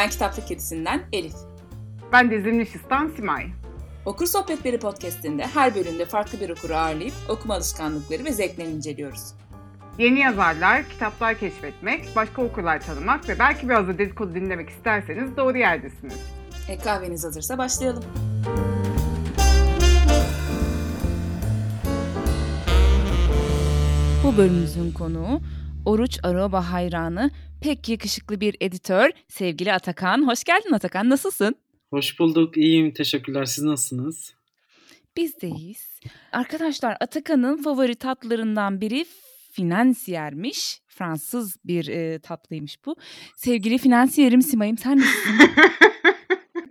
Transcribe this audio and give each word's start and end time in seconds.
Ben 0.00 0.10
Kitaplık 0.10 0.48
Kedisi'nden 0.48 1.02
Elif. 1.12 1.34
Ben 2.12 2.30
de 2.30 2.42
Zimnişistan 2.42 3.12
Simay. 3.16 3.46
Okur 4.06 4.26
Sohbetleri 4.26 4.78
podcastinde 4.78 5.46
her 5.46 5.74
bölümde 5.74 6.04
farklı 6.04 6.40
bir 6.40 6.50
okuru 6.50 6.74
ağırlayıp 6.74 7.14
okuma 7.28 7.54
alışkanlıkları 7.54 8.24
ve 8.24 8.32
zevklerini 8.32 8.72
inceliyoruz. 8.74 9.20
Yeni 9.98 10.18
yazarlar, 10.18 10.88
kitaplar 10.88 11.38
keşfetmek, 11.38 12.16
başka 12.16 12.42
okurlar 12.42 12.80
tanımak 12.80 13.28
ve 13.28 13.38
belki 13.38 13.68
biraz 13.68 13.88
da 13.88 13.98
dedikodu 13.98 14.34
dinlemek 14.34 14.70
isterseniz 14.70 15.36
doğru 15.36 15.58
yerdesiniz. 15.58 16.20
E, 16.68 16.78
kahveniz 16.78 17.24
hazırsa 17.24 17.58
başlayalım. 17.58 18.04
Bu 24.24 24.36
bölümümüzün 24.36 24.92
konuğu 24.92 25.40
Oruç 25.84 26.18
Aroba 26.22 26.72
hayranı, 26.72 27.30
pek 27.62 27.88
yakışıklı 27.88 28.40
bir 28.40 28.56
editör, 28.60 29.10
sevgili 29.28 29.72
Atakan. 29.72 30.28
Hoş 30.28 30.44
geldin 30.44 30.72
Atakan, 30.72 31.08
nasılsın? 31.10 31.54
Hoş 31.90 32.18
bulduk, 32.18 32.56
iyiyim. 32.56 32.92
Teşekkürler. 32.92 33.44
Siz 33.44 33.64
nasılsınız? 33.64 34.34
Biz 35.16 35.40
deyiz. 35.40 36.00
Arkadaşlar 36.32 36.96
Atakan'ın 37.00 37.62
favori 37.62 37.94
tatlarından 37.94 38.80
biri 38.80 39.04
finansiyermiş. 39.52 40.80
Fransız 40.88 41.56
bir 41.64 41.88
e, 41.88 42.18
tatlıymış 42.18 42.86
bu. 42.86 42.96
Sevgili 43.36 43.78
finansiyerim 43.78 44.42
Simay'ım 44.42 44.78
sen 44.78 44.98
nasılsın? 44.98 45.50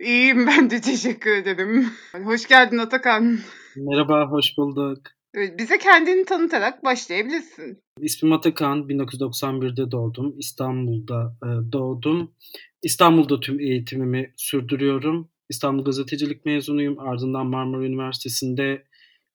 İyiyim 0.00 0.46
ben 0.46 0.70
de 0.70 0.80
teşekkür 0.80 1.30
ederim. 1.30 1.92
Hoş 2.24 2.48
geldin 2.48 2.78
Atakan. 2.78 3.38
Merhaba, 3.76 4.30
hoş 4.30 4.58
bulduk. 4.58 5.19
Bize 5.34 5.78
kendini 5.78 6.24
tanıtarak 6.24 6.84
başlayabilirsin. 6.84 7.82
İsmim 8.00 8.32
Atakan, 8.32 8.78
1991'de 8.78 9.90
doğdum. 9.90 10.38
İstanbul'da 10.38 11.36
e, 11.42 11.72
doğdum. 11.72 12.34
İstanbul'da 12.82 13.40
tüm 13.40 13.60
eğitimimi 13.60 14.32
sürdürüyorum. 14.36 15.30
İstanbul 15.48 15.84
Gazetecilik 15.84 16.44
mezunuyum. 16.44 16.98
Ardından 16.98 17.46
Marmara 17.46 17.84
Üniversitesi'nde 17.84 18.84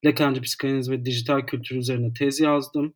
Lekancı 0.06 0.42
Psikanaliz 0.42 0.92
ve 0.92 1.06
Dijital 1.06 1.42
Kültür 1.42 1.76
üzerine 1.76 2.14
tez 2.14 2.40
yazdım. 2.40 2.94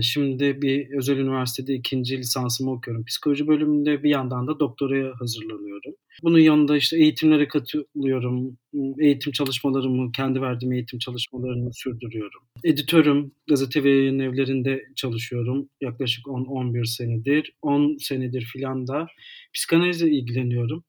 Şimdi 0.00 0.62
bir 0.62 0.90
özel 0.90 1.18
üniversitede 1.18 1.74
ikinci 1.74 2.18
lisansımı 2.18 2.72
okuyorum. 2.72 3.04
Psikoloji 3.04 3.46
bölümünde 3.46 4.02
bir 4.02 4.10
yandan 4.10 4.46
da 4.46 4.60
doktoraya 4.60 5.12
hazırlanıyorum. 5.20 5.94
Bunun 6.22 6.38
yanında 6.38 6.76
işte 6.76 6.98
eğitimlere 6.98 7.48
katılıyorum. 7.48 8.58
Eğitim 8.98 9.32
çalışmalarımı, 9.32 10.12
kendi 10.12 10.40
verdiğim 10.40 10.72
eğitim 10.72 10.98
çalışmalarını 10.98 11.70
sürdürüyorum. 11.72 12.42
Editörüm, 12.64 13.32
gazete 13.48 13.84
ve 13.84 13.90
yayın 13.90 14.18
evlerinde 14.18 14.84
çalışıyorum. 14.96 15.68
Yaklaşık 15.80 16.26
10-11 16.26 16.86
senedir. 16.86 17.52
10 17.62 17.96
senedir 18.00 18.42
filan 18.42 18.86
da 18.86 19.06
psikanalizle 19.54 20.10
ilgileniyorum. 20.10 20.84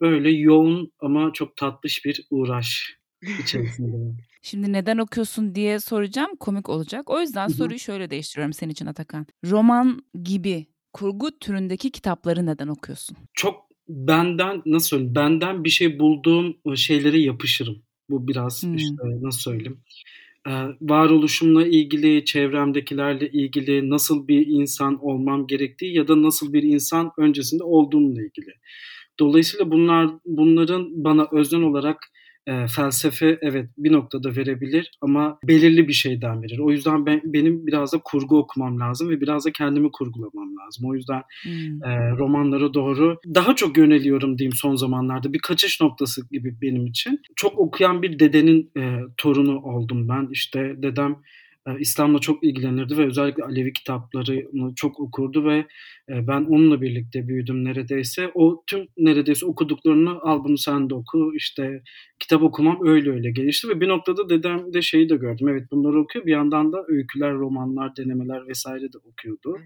Böyle 0.00 0.30
yoğun 0.30 0.92
ama 1.00 1.32
çok 1.32 1.56
tatlış 1.56 2.04
bir 2.04 2.26
uğraş 2.30 2.96
içerisindeyim. 3.42 4.16
Şimdi 4.42 4.72
neden 4.72 4.98
okuyorsun 4.98 5.54
diye 5.54 5.80
soracağım 5.80 6.36
komik 6.40 6.68
olacak. 6.68 7.10
O 7.10 7.20
yüzden 7.20 7.48
Hı-hı. 7.48 7.56
soruyu 7.56 7.78
şöyle 7.78 8.10
değiştiriyorum 8.10 8.52
senin 8.52 8.72
için 8.72 8.86
Atakan. 8.86 9.26
Roman 9.44 10.02
gibi 10.24 10.66
kurgu 10.92 11.38
türündeki 11.38 11.90
kitapları 11.90 12.46
neden 12.46 12.68
okuyorsun? 12.68 13.16
Çok 13.34 13.66
benden 13.88 14.62
nasıl 14.66 14.88
söyleyeyim 14.88 15.14
benden 15.14 15.64
bir 15.64 15.70
şey 15.70 15.98
bulduğum 15.98 16.56
şeylere 16.74 17.20
yapışırım. 17.20 17.82
Bu 18.10 18.28
biraz 18.28 18.62
hmm. 18.62 18.76
işte 18.76 19.02
nasıl 19.22 19.40
söyleyeyim 19.40 19.80
ee, 20.48 20.50
varoluşumla 20.80 21.66
ilgili, 21.66 22.24
çevremdekilerle 22.24 23.30
ilgili 23.30 23.90
nasıl 23.90 24.28
bir 24.28 24.46
insan 24.46 25.04
olmam 25.04 25.46
gerektiği 25.46 25.96
ya 25.96 26.08
da 26.08 26.22
nasıl 26.22 26.52
bir 26.52 26.62
insan 26.62 27.12
öncesinde 27.18 27.64
olduğumla 27.64 28.22
ilgili. 28.22 28.54
Dolayısıyla 29.18 29.70
bunlar 29.70 30.10
bunların 30.24 31.04
bana 31.04 31.28
öznel 31.32 31.62
olarak 31.62 31.96
e, 32.50 32.66
felsefe 32.66 33.38
evet 33.42 33.68
bir 33.78 33.92
noktada 33.92 34.36
verebilir 34.36 34.90
ama 35.00 35.38
belirli 35.44 35.88
bir 35.88 35.92
şeyden 35.92 36.42
verir. 36.42 36.58
O 36.58 36.70
yüzden 36.70 37.06
ben 37.06 37.20
benim 37.24 37.66
biraz 37.66 37.92
da 37.92 38.00
kurgu 38.04 38.38
okumam 38.38 38.80
lazım 38.80 39.10
ve 39.10 39.20
biraz 39.20 39.44
da 39.44 39.52
kendimi 39.52 39.90
kurgulamam 39.92 40.56
lazım. 40.56 40.90
O 40.90 40.94
yüzden 40.94 41.22
hmm. 41.42 41.84
e, 41.84 42.10
romanlara 42.10 42.74
doğru 42.74 43.18
daha 43.34 43.54
çok 43.54 43.78
yöneliyorum 43.78 44.38
diyeyim 44.38 44.56
son 44.56 44.74
zamanlarda. 44.74 45.32
Bir 45.32 45.38
kaçış 45.38 45.80
noktası 45.80 46.28
gibi 46.30 46.56
benim 46.62 46.86
için. 46.86 47.20
Çok 47.36 47.58
okuyan 47.58 48.02
bir 48.02 48.18
dedenin 48.18 48.70
e, 48.76 48.98
torunu 49.16 49.60
oldum 49.60 50.08
ben. 50.08 50.28
İşte 50.32 50.74
dedem 50.82 51.16
İslam'la 51.78 52.18
çok 52.18 52.44
ilgilenirdi 52.44 52.98
ve 52.98 53.06
özellikle 53.06 53.44
Alevi 53.44 53.72
kitaplarını 53.72 54.74
çok 54.76 55.00
okurdu 55.00 55.44
ve 55.44 55.66
ben 56.08 56.44
onunla 56.44 56.80
birlikte 56.80 57.28
büyüdüm 57.28 57.64
neredeyse. 57.64 58.30
O 58.34 58.64
tüm 58.66 58.86
neredeyse 58.96 59.46
okuduklarını 59.46 60.20
al 60.20 60.44
bunu 60.44 60.58
sen 60.58 60.90
de 60.90 60.94
oku 60.94 61.32
işte 61.34 61.82
kitap 62.18 62.42
okumam 62.42 62.78
öyle 62.82 63.10
öyle 63.10 63.30
gelişti 63.30 63.68
ve 63.68 63.80
bir 63.80 63.88
noktada 63.88 64.28
dedem 64.28 64.72
de 64.74 64.82
şeyi 64.82 65.08
de 65.08 65.16
gördüm. 65.16 65.48
Evet 65.48 65.70
bunları 65.70 66.00
okuyor 66.00 66.26
bir 66.26 66.32
yandan 66.32 66.72
da 66.72 66.84
öyküler, 66.88 67.34
romanlar, 67.34 67.96
denemeler 67.96 68.48
vesaire 68.48 68.92
de 68.92 68.98
okuyordu. 68.98 69.58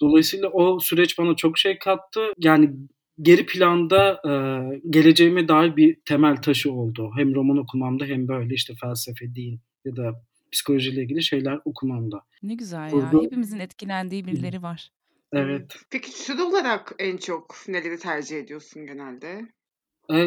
Dolayısıyla 0.00 0.48
o 0.48 0.78
süreç 0.80 1.18
bana 1.18 1.36
çok 1.36 1.58
şey 1.58 1.78
kattı. 1.78 2.20
Yani 2.38 2.70
geri 3.22 3.46
planda 3.46 4.20
e, 4.28 4.32
geleceğime 4.90 5.48
dair 5.48 5.76
bir 5.76 5.96
temel 6.04 6.36
taşı 6.36 6.72
oldu. 6.72 7.10
Hem 7.16 7.34
roman 7.34 7.58
okumamda 7.58 8.04
hem 8.04 8.28
böyle 8.28 8.54
işte 8.54 8.74
felsefe, 8.80 9.34
din 9.34 9.60
ya 9.84 9.96
da 9.96 10.22
psikolojiyle 10.52 11.02
ilgili 11.02 11.22
şeyler 11.22 11.58
okumamda. 11.64 12.22
Ne 12.42 12.54
güzel 12.54 12.92
Burada... 12.92 13.16
ya. 13.16 13.22
Hepimizin 13.22 13.58
etkilendiği 13.58 14.26
birileri 14.26 14.62
var. 14.62 14.90
Evet. 15.32 15.76
Peki 15.90 16.24
tür 16.24 16.38
olarak 16.38 16.94
en 16.98 17.16
çok 17.16 17.56
neleri 17.68 17.98
tercih 17.98 18.38
ediyorsun 18.38 18.86
genelde? 18.86 19.46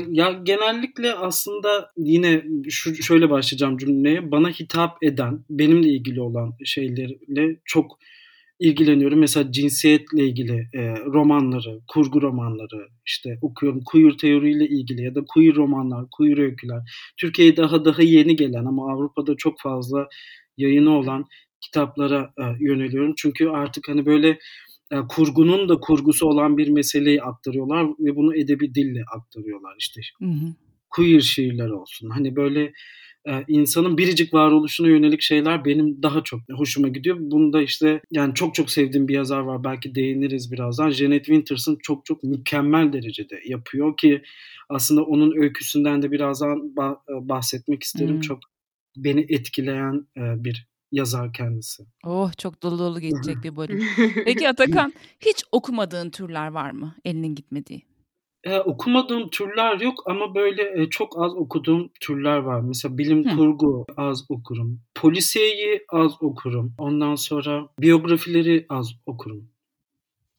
ya 0.09 0.31
genellikle 0.43 1.13
aslında 1.13 1.91
yine 1.97 2.43
şu 2.69 3.03
şöyle 3.03 3.29
başlayacağım 3.29 3.77
cümleye. 3.77 4.31
Bana 4.31 4.49
hitap 4.49 5.03
eden, 5.03 5.43
benimle 5.49 5.87
ilgili 5.89 6.21
olan 6.21 6.53
şeylerle 6.65 7.55
çok 7.65 7.99
ilgileniyorum. 8.59 9.19
Mesela 9.19 9.51
cinsiyetle 9.51 10.27
ilgili 10.27 10.69
e, 10.73 10.95
romanları, 11.05 11.79
kurgu 11.87 12.21
romanları 12.21 12.87
işte 13.05 13.37
okuyorum. 13.41 13.81
Queer 13.85 14.11
teoriyle 14.11 14.67
ilgili 14.67 15.01
ya 15.03 15.15
da 15.15 15.23
queer 15.33 15.55
romanlar, 15.55 16.05
queer 16.11 16.37
öyküler. 16.37 16.81
Türkiye'ye 17.17 17.57
daha 17.57 17.85
daha 17.85 18.01
yeni 18.01 18.35
gelen 18.35 18.65
ama 18.65 18.91
Avrupa'da 18.93 19.35
çok 19.37 19.59
fazla 19.59 20.07
yayını 20.57 20.97
olan 20.97 21.25
kitaplara 21.61 22.33
e, 22.39 22.43
yöneliyorum. 22.59 23.13
Çünkü 23.17 23.47
artık 23.47 23.89
hani 23.89 24.05
böyle 24.05 24.39
e, 24.91 24.97
kurgunun 25.09 25.69
da 25.69 25.79
kurgusu 25.79 26.27
olan 26.27 26.57
bir 26.57 26.67
meseleyi 26.67 27.21
aktarıyorlar 27.21 27.87
ve 27.99 28.15
bunu 28.15 28.35
edebi 28.35 28.75
dille 28.75 29.03
aktarıyorlar 29.15 29.75
işte. 29.79 30.01
Hı 30.19 30.25
hı. 30.25 30.53
Queer 30.89 31.19
şiirler 31.19 31.69
olsun. 31.69 32.09
Hani 32.09 32.35
böyle 32.35 32.73
insanın 33.47 33.97
biricik 33.97 34.33
varoluşuna 34.33 34.87
yönelik 34.87 35.21
şeyler 35.21 35.65
benim 35.65 36.03
daha 36.03 36.23
çok 36.23 36.41
hoşuma 36.51 36.87
gidiyor. 36.87 37.17
Bunda 37.19 37.61
işte 37.61 38.01
yani 38.11 38.33
çok 38.33 38.55
çok 38.55 38.71
sevdiğim 38.71 39.07
bir 39.07 39.13
yazar 39.13 39.39
var. 39.39 39.63
Belki 39.63 39.95
değiniriz 39.95 40.51
birazdan. 40.51 40.89
Janet 40.89 41.25
Winters'ın 41.25 41.77
çok 41.83 42.05
çok 42.05 42.23
mükemmel 42.23 42.93
derecede 42.93 43.41
yapıyor 43.45 43.97
ki 43.97 44.21
aslında 44.69 45.03
onun 45.03 45.41
öyküsünden 45.41 46.01
de 46.01 46.11
birazdan 46.11 46.75
bahsetmek 47.09 47.83
isterim. 47.83 48.13
Hmm. 48.13 48.21
Çok 48.21 48.39
beni 48.97 49.25
etkileyen 49.29 50.07
bir 50.15 50.69
yazar 50.91 51.33
kendisi. 51.33 51.83
Oh 52.05 52.31
çok 52.37 52.63
dolu 52.63 52.79
dolu 52.79 52.99
geçecek 53.09 53.43
bir 53.43 53.55
bölüm. 53.55 53.83
Peki 54.25 54.49
Atakan 54.49 54.93
hiç 55.19 55.43
okumadığın 55.51 56.09
türler 56.09 56.47
var 56.47 56.71
mı 56.71 56.95
elinin 57.05 57.35
gitmediği? 57.35 57.81
Eee, 58.45 58.59
okumadığım 58.59 59.29
türler 59.29 59.79
yok 59.79 60.03
ama 60.05 60.35
böyle, 60.35 60.73
eee, 60.77 60.89
çok 60.89 61.21
az 61.23 61.35
okuduğum 61.35 61.91
türler 62.01 62.37
var. 62.37 62.61
Mesela 62.61 62.97
bilim 62.97 63.25
Hıı. 63.25 63.35
kurgu 63.37 63.85
az 63.97 64.25
okurum. 64.29 64.81
Polisiyeyi 64.95 65.85
az 65.89 66.11
okurum. 66.21 66.73
Ondan 66.77 67.15
sonra 67.15 67.69
biyografileri 67.79 68.65
az 68.69 68.91
okurum. 69.05 69.49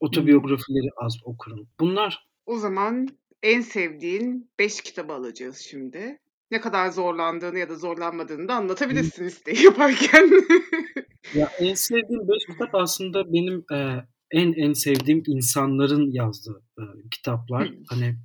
Otobiyografileri 0.00 0.88
az 0.96 1.16
okurum. 1.24 1.68
Bunlar. 1.80 2.28
O 2.46 2.58
zaman 2.58 3.08
en 3.42 3.60
sevdiğin 3.60 4.50
5 4.58 4.80
kitabı 4.80 5.12
alacağız 5.12 5.56
şimdi. 5.58 6.18
Ne 6.50 6.60
kadar 6.60 6.88
zorlandığını 6.90 7.58
ya 7.58 7.68
da 7.68 7.74
zorlanmadığını 7.76 8.48
da 8.48 8.54
anlatabilirsin 8.54 9.24
listeyi 9.24 9.64
yaparken. 9.64 10.30
Ya, 11.34 11.48
en 11.58 11.74
sevdiğim 11.74 12.28
5 12.28 12.46
kitap 12.46 12.74
aslında 12.74 13.32
benim, 13.32 13.64
eee 13.70 14.04
en 14.30 14.52
en 14.52 14.72
sevdiğim 14.72 15.22
insanların 15.26 16.10
yazdığı 16.10 16.62
e, 16.78 16.82
kitaplar. 17.10 17.68
Hı. 17.68 17.74
Hani 17.88 18.16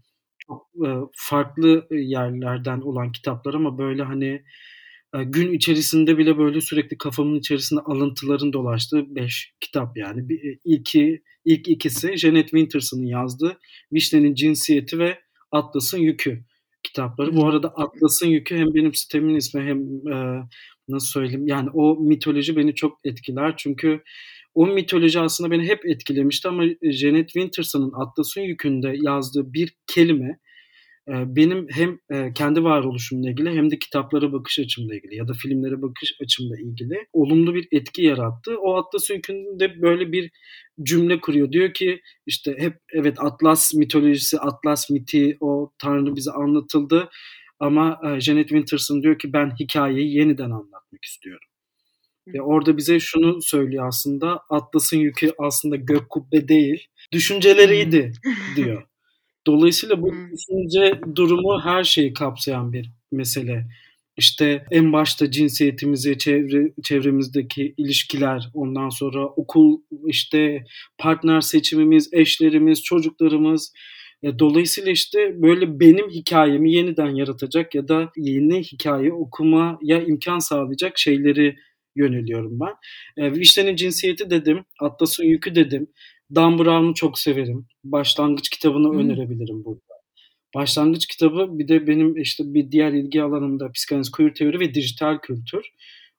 çok 0.47 0.67
e, 0.87 0.89
farklı 1.15 1.87
yerlerden 1.91 2.81
olan 2.81 3.11
kitaplar 3.11 3.53
ama 3.53 3.77
böyle 3.77 4.03
hani 4.03 4.43
e, 5.15 5.23
gün 5.23 5.53
içerisinde 5.53 6.17
bile 6.17 6.37
böyle 6.37 6.61
sürekli 6.61 6.97
kafamın 6.97 7.39
içerisinde 7.39 7.81
alıntıların 7.81 8.53
dolaştığı 8.53 9.15
beş 9.15 9.53
kitap 9.59 9.97
yani. 9.97 10.29
Bir, 10.29 10.59
iki, 10.63 11.23
ilk 11.45 11.67
ikisi 11.67 12.17
Janet 12.17 12.49
Winters'ın 12.49 13.05
yazdığı 13.05 13.57
Vişne'nin 13.93 14.35
Cinsiyeti 14.35 14.99
ve 14.99 15.19
Atlas'ın 15.51 15.99
Yükü 15.99 16.45
kitapları. 16.83 17.35
Bu 17.35 17.47
arada 17.47 17.67
Atlas'ın 17.67 18.27
Yükü 18.27 18.57
hem 18.57 18.73
benim 18.75 18.93
sitemin 18.93 19.35
ismi 19.35 19.61
hem 19.61 20.07
e, 20.13 20.43
nasıl 20.87 21.07
söyleyeyim 21.07 21.47
yani 21.47 21.69
o 21.73 21.95
mitoloji 21.99 22.55
beni 22.55 22.75
çok 22.75 22.99
etkiler 23.03 23.53
çünkü 23.57 24.03
o 24.55 24.67
mitoloji 24.67 25.19
aslında 25.19 25.51
beni 25.51 25.67
hep 25.67 25.85
etkilemişti 25.85 26.47
ama 26.47 26.63
Janet 26.91 27.29
Winterson'ın 27.29 27.91
Atlas'ın 27.95 28.41
yükünde 28.41 28.95
yazdığı 29.01 29.53
bir 29.53 29.75
kelime 29.87 30.39
benim 31.07 31.67
hem 31.71 31.99
kendi 32.33 32.63
varoluşumla 32.63 33.29
ilgili 33.29 33.49
hem 33.49 33.71
de 33.71 33.79
kitaplara 33.79 34.33
bakış 34.33 34.59
açımla 34.59 34.95
ilgili 34.95 35.15
ya 35.15 35.27
da 35.27 35.33
filmlere 35.33 35.81
bakış 35.81 36.15
açımla 36.21 36.59
ilgili 36.59 37.07
olumlu 37.13 37.55
bir 37.55 37.67
etki 37.71 38.01
yarattı. 38.01 38.57
O 38.59 38.75
Atlas 38.75 39.09
Öykü'nde 39.11 39.81
böyle 39.81 40.11
bir 40.11 40.31
cümle 40.83 41.19
kuruyor. 41.19 41.51
Diyor 41.51 41.73
ki 41.73 42.01
işte 42.25 42.55
hep 42.57 42.77
evet 42.93 43.17
Atlas 43.19 43.73
mitolojisi, 43.73 44.39
Atlas 44.39 44.89
miti, 44.89 45.37
o 45.39 45.71
tanrı 45.77 46.15
bize 46.15 46.31
anlatıldı. 46.31 47.09
Ama 47.59 47.99
Janet 48.19 48.47
Winterson 48.47 49.03
diyor 49.03 49.19
ki 49.19 49.33
ben 49.33 49.51
hikayeyi 49.59 50.17
yeniden 50.17 50.51
anlatmak 50.51 51.05
istiyorum. 51.05 51.47
Ve 52.27 52.41
orada 52.41 52.77
bize 52.77 52.99
şunu 52.99 53.41
söylüyor 53.41 53.87
aslında 53.87 54.39
Atlas'ın 54.49 54.97
yükü 54.97 55.31
aslında 55.37 55.75
gök 55.75 56.09
kubbe 56.09 56.47
değil, 56.47 56.87
düşünceleriydi 57.11 58.11
diyor. 58.55 58.83
Dolayısıyla 59.47 60.01
bu 60.01 60.13
düşünce 60.31 60.99
durumu 61.15 61.61
her 61.63 61.83
şeyi 61.83 62.13
kapsayan 62.13 62.73
bir 62.73 62.91
mesele. 63.11 63.65
İşte 64.17 64.65
en 64.71 64.93
başta 64.93 65.31
cinsiyetimizi, 65.31 66.17
çevre, 66.17 66.73
çevremizdeki 66.83 67.73
ilişkiler, 67.77 68.49
ondan 68.53 68.89
sonra 68.89 69.25
okul, 69.25 69.81
işte 70.07 70.65
partner 70.97 71.41
seçimimiz, 71.41 72.09
eşlerimiz, 72.13 72.83
çocuklarımız. 72.83 73.73
Dolayısıyla 74.39 74.91
işte 74.91 75.41
böyle 75.41 75.79
benim 75.79 76.09
hikayemi 76.09 76.73
yeniden 76.73 77.15
yaratacak 77.15 77.75
ya 77.75 77.87
da 77.87 78.11
yeni 78.17 78.63
hikaye 78.63 79.13
okumaya 79.13 80.01
imkan 80.07 80.39
sağlayacak 80.39 80.97
şeyleri 80.97 81.55
yöneliyorum 81.95 82.59
ben. 82.59 82.75
E, 83.23 83.31
Vişne'nin 83.31 83.75
cinsiyeti 83.75 84.29
dedim, 84.29 84.65
Atlas'ın 84.79 85.23
yükü 85.23 85.55
dedim. 85.55 85.87
Dan 86.35 86.59
Brown'u 86.59 86.93
çok 86.93 87.19
severim. 87.19 87.65
Başlangıç 87.83 88.49
kitabını 88.49 88.89
hmm. 88.89 88.99
önerebilirim 88.99 89.65
burada. 89.65 89.95
Başlangıç 90.55 91.05
kitabı 91.05 91.59
bir 91.59 91.67
de 91.67 91.87
benim 91.87 92.17
işte 92.17 92.43
bir 92.53 92.71
diğer 92.71 92.91
ilgi 92.91 93.21
alanımda 93.21 93.71
psikanaliz, 93.71 94.11
queer 94.11 94.33
teori 94.33 94.59
ve 94.59 94.73
dijital 94.73 95.17
kültür. 95.17 95.65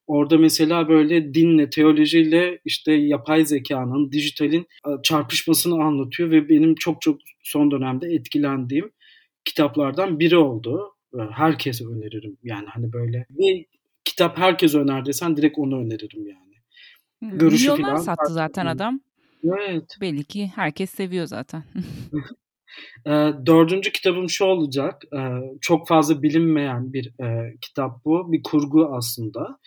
Orada 0.07 0.39
mesela 0.39 0.89
böyle 0.89 1.35
dinle, 1.35 1.71
teolojiyle 1.71 2.61
işte 2.65 2.93
yapay 2.93 3.45
zekanın, 3.45 4.13
dijitalin 4.13 4.67
çarpışmasını 5.03 5.85
anlatıyor 5.85 6.31
ve 6.31 6.49
benim 6.49 6.75
çok 6.75 7.03
çok 7.03 7.21
son 7.43 7.71
dönemde 7.71 8.07
etkilendiğim 8.07 8.91
kitaplardan 9.45 10.19
biri 10.21 10.37
oldu. 10.37 10.93
Herkese 11.31 11.85
öneririm. 11.87 12.37
Yani 12.43 12.67
hani 12.67 12.93
böyle 12.93 13.27
bir 13.31 13.67
kitap 14.07 14.39
herkes 14.39 14.75
öner 14.75 15.07
desen 15.07 15.37
direkt 15.37 15.59
onu 15.59 15.81
öneririm 15.81 16.27
yani. 16.27 16.47
Görüşü 17.23 17.71
Milyonlar 17.71 17.91
falan 17.91 18.03
sattı 18.03 18.33
zaten 18.33 18.67
adam. 18.67 19.01
Evet. 19.45 19.97
Belli 20.01 20.25
ki 20.25 20.53
herkes 20.55 20.91
seviyor 20.91 21.27
zaten. 21.27 21.65
e, 23.07 23.11
dördüncü 23.47 23.93
kitabım 23.93 24.31
şu 24.31 24.45
olacak. 24.45 25.03
E, 25.13 25.21
çok 25.61 25.89
fazla 25.89 26.23
bilinmeyen 26.23 26.93
bir 26.93 27.21
e, 27.25 27.57
kitap 27.61 28.05
bu. 28.05 28.33
Bir 28.33 28.43
kurgu 28.43 28.91
aslında. 28.97 29.59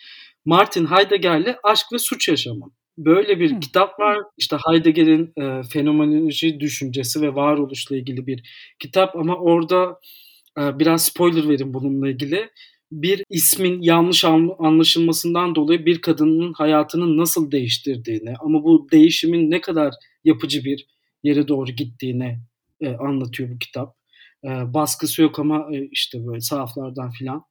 Martin 0.44 0.86
Heidegger'le 0.86 1.56
Aşk 1.62 1.86
ve 1.92 1.98
Suç 1.98 2.28
Yaşamı. 2.28 2.70
Böyle 2.98 3.40
bir 3.40 3.50
hmm. 3.50 3.60
kitap 3.60 4.00
var. 4.00 4.18
İşte 4.38 4.56
Heidegger'in 4.66 5.32
e, 5.36 5.62
fenomenoloji 5.62 6.60
düşüncesi 6.60 7.22
ve 7.22 7.34
varoluşla 7.34 7.96
ilgili 7.96 8.26
bir 8.26 8.42
kitap 8.78 9.16
ama 9.16 9.36
orada 9.36 9.98
e, 10.58 10.78
biraz 10.78 11.04
spoiler 11.04 11.48
verin 11.48 11.74
bununla 11.74 12.08
ilgili 12.08 12.50
bir 12.92 13.24
ismin 13.30 13.82
yanlış 13.82 14.24
anlaşılmasından 14.58 15.54
dolayı 15.54 15.86
bir 15.86 16.00
kadının 16.00 16.52
hayatını 16.52 17.16
nasıl 17.16 17.50
değiştirdiğini 17.50 18.34
ama 18.40 18.64
bu 18.64 18.88
değişimin 18.92 19.50
ne 19.50 19.60
kadar 19.60 19.94
yapıcı 20.24 20.64
bir 20.64 20.86
yere 21.22 21.48
doğru 21.48 21.70
gittiğini 21.70 22.38
e, 22.80 22.88
anlatıyor 22.88 23.50
bu 23.50 23.58
kitap. 23.58 23.96
E, 24.44 24.48
baskısı 24.48 25.22
yok 25.22 25.38
ama 25.38 25.68
e, 25.72 25.88
işte 25.90 26.26
böyle 26.26 26.40
sahaflardan 26.40 27.10
filan 27.10 27.44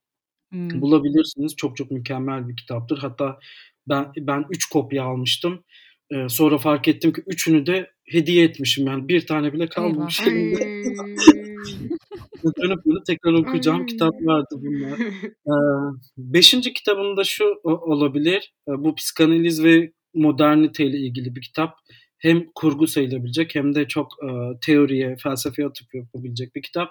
hmm. 0.51 0.81
bulabilirsiniz. 0.81 1.56
Çok 1.56 1.77
çok 1.77 1.91
mükemmel 1.91 2.47
bir 2.47 2.56
kitaptır. 2.56 2.97
Hatta 2.97 3.39
ben 3.88 4.12
ben 4.18 4.45
üç 4.50 4.65
kopya 4.65 5.03
almıştım. 5.03 5.63
E, 6.12 6.30
sonra 6.30 6.57
fark 6.57 6.88
ettim 6.88 7.13
ki 7.13 7.21
üçünü 7.27 7.65
de 7.65 7.91
hediye 8.06 8.44
etmişim 8.44 8.88
yani 8.88 9.07
bir 9.07 9.27
tane 9.27 9.53
bile 9.53 9.69
kalmamış. 9.69 10.21
dönüp 12.44 12.86
dönüp 12.86 13.06
tekrar 13.06 13.33
okuyacağım 13.33 13.86
kitaplardı 13.86 14.56
bunlar. 14.56 15.00
Ee, 15.47 15.51
beşinci 16.18 16.74
kitabında 16.74 17.24
şu 17.24 17.45
olabilir. 17.63 18.53
Ee, 18.68 18.71
bu 18.71 18.95
psikanaliz 18.95 19.63
ve 19.63 19.91
modernite 20.13 20.86
ile 20.86 20.97
ilgili 20.97 21.36
bir 21.36 21.41
kitap. 21.41 21.75
Hem 22.18 22.45
kurgu 22.56 22.88
sayılabilecek 22.88 23.56
hem 23.56 23.75
de 23.75 23.88
çok 23.88 24.12
e, 24.24 24.27
teoriye, 24.65 25.15
felsefeye 25.24 25.68
atıp 25.68 25.94
yapabilecek 25.94 26.56
bir 26.56 26.62
kitap. 26.62 26.89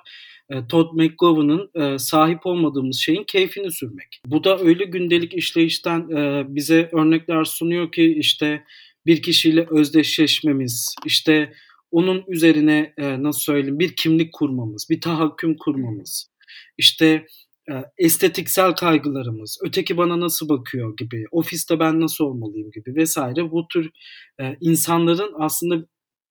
E, 0.50 0.66
Todd 0.66 0.92
McGovern'ın 0.92 1.70
e, 1.74 1.98
sahip 1.98 2.46
olmadığımız 2.46 2.98
şeyin 2.98 3.24
keyfini 3.24 3.72
sürmek. 3.72 4.20
Bu 4.26 4.44
da 4.44 4.58
öyle 4.58 4.84
gündelik 4.84 5.34
işleyişten 5.34 6.10
e, 6.10 6.44
bize 6.48 6.90
örnekler 6.92 7.44
sunuyor 7.44 7.92
ki 7.92 8.14
işte 8.18 8.64
bir 9.06 9.22
kişiyle 9.22 9.66
özdeşleşmemiz, 9.70 10.94
işte 11.06 11.52
onun 11.90 12.24
üzerine 12.28 12.94
e, 12.98 13.22
nasıl 13.22 13.40
söyleyeyim 13.40 13.78
bir 13.78 13.96
kimlik 13.96 14.32
kurmamız, 14.32 14.86
bir 14.90 15.00
tahakküm 15.00 15.56
kurmamız, 15.56 16.30
işte 16.78 17.26
e, 17.70 17.74
estetiksel 17.98 18.72
kaygılarımız, 18.72 19.58
öteki 19.64 19.96
bana 19.96 20.20
nasıl 20.20 20.48
bakıyor 20.48 20.96
gibi, 20.96 21.24
ofiste 21.30 21.80
ben 21.80 22.00
nasıl 22.00 22.24
olmalıyım 22.24 22.70
gibi 22.70 22.94
vesaire 22.94 23.50
bu 23.50 23.68
tür 23.68 23.90
e, 24.40 24.56
insanların 24.60 25.34
aslında 25.38 25.86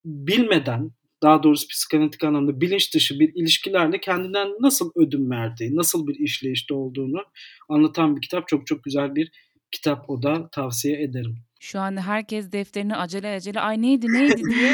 bilmeden 0.06 0.92
daha 1.24 1.44
doğrusu 1.44 1.68
psikanalitik 1.68 2.24
anlamda 2.24 2.62
bilinç 2.62 2.94
dışı 2.94 3.20
bir 3.20 3.32
ilişkilerle 3.36 4.00
kendinden 4.00 4.48
nasıl 4.60 4.92
ödün 4.96 5.30
verdiği, 5.30 5.76
nasıl 5.76 6.08
bir 6.08 6.16
işleyişte 6.16 6.74
olduğunu 6.74 7.24
anlatan 7.70 8.16
bir 8.16 8.22
kitap. 8.22 8.48
Çok 8.48 8.68
çok 8.68 8.84
güzel 8.84 9.16
bir 9.16 9.32
kitap 9.72 10.10
o 10.10 10.24
da 10.24 10.50
tavsiye 10.52 11.04
ederim. 11.04 11.47
Şu 11.60 11.80
anda 11.80 12.02
herkes 12.02 12.52
defterini 12.52 12.96
acele 12.96 13.36
acele 13.36 13.60
ay 13.60 13.82
neydi 13.82 14.14
neydi 14.14 14.42
diye 14.44 14.72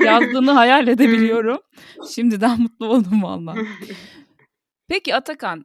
yazdığını 0.04 0.50
hayal 0.50 0.88
edebiliyorum. 0.88 1.58
Şimdiden 2.14 2.60
mutlu 2.62 2.86
oldum 2.86 3.22
valla. 3.22 3.54
Peki 4.88 5.14
Atakan 5.14 5.64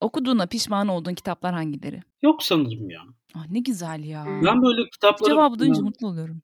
okuduğuna 0.00 0.46
pişman 0.46 0.88
olduğun 0.88 1.14
kitaplar 1.14 1.54
hangileri? 1.54 2.02
Yok 2.22 2.42
sanırım 2.42 2.90
ya. 2.90 3.00
Ah, 3.34 3.46
ne 3.50 3.60
güzel 3.60 4.04
ya. 4.04 4.24
Ben 4.26 4.62
böyle 4.62 4.88
kitapları... 4.90 5.30
Cevabı 5.30 5.58
duyunca 5.58 5.82
mutlu 5.82 6.06
oluyorum. 6.06 6.42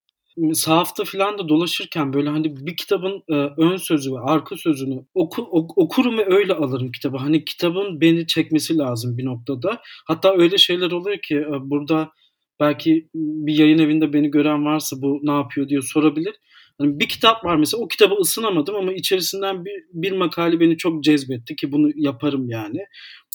Sahafta 0.52 1.04
falan 1.04 1.38
da 1.38 1.48
dolaşırken 1.48 2.12
böyle 2.12 2.30
hani 2.30 2.66
bir 2.66 2.76
kitabın 2.76 3.22
e, 3.28 3.34
ön 3.34 3.76
sözü 3.76 4.12
ve 4.12 4.18
arka 4.18 4.56
sözünü 4.56 5.04
oku, 5.14 5.42
ok, 5.42 5.78
okurum 5.78 6.18
ve 6.18 6.34
öyle 6.34 6.54
alırım 6.54 6.92
kitabı. 6.92 7.16
Hani 7.16 7.44
kitabın 7.44 8.00
beni 8.00 8.26
çekmesi 8.26 8.78
lazım 8.78 9.18
bir 9.18 9.24
noktada. 9.24 9.80
Hatta 10.06 10.34
öyle 10.36 10.58
şeyler 10.58 10.90
oluyor 10.90 11.18
ki 11.18 11.36
e, 11.36 11.70
burada 11.70 12.12
belki 12.60 13.08
bir 13.14 13.58
yayın 13.58 13.78
evinde 13.78 14.12
beni 14.12 14.30
gören 14.30 14.64
varsa 14.64 14.96
bu 15.02 15.20
ne 15.22 15.32
yapıyor 15.32 15.68
diye 15.68 15.82
sorabilir. 15.82 16.34
Hani 16.78 17.00
bir 17.00 17.08
kitap 17.08 17.44
var 17.44 17.56
mesela 17.56 17.82
o 17.82 17.88
kitabı 17.88 18.14
ısınamadım 18.14 18.74
ama 18.74 18.92
içerisinden 18.92 19.64
bir, 19.64 19.84
bir 19.92 20.12
makale 20.12 20.60
beni 20.60 20.76
çok 20.76 21.04
cezbetti 21.04 21.56
ki 21.56 21.72
bunu 21.72 21.90
yaparım 21.94 22.50
yani. 22.50 22.78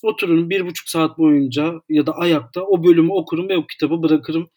Otururum 0.04 0.50
bir 0.50 0.66
buçuk 0.66 0.90
saat 0.90 1.18
boyunca 1.18 1.74
ya 1.90 2.06
da 2.06 2.13
ayakta 2.13 2.62
o 2.62 2.84
bölümü 2.84 3.12
okurum 3.12 3.50
ve 3.50 3.58
o 3.58 3.68
kitabı 3.68 4.04
bırakırım. 4.04 4.50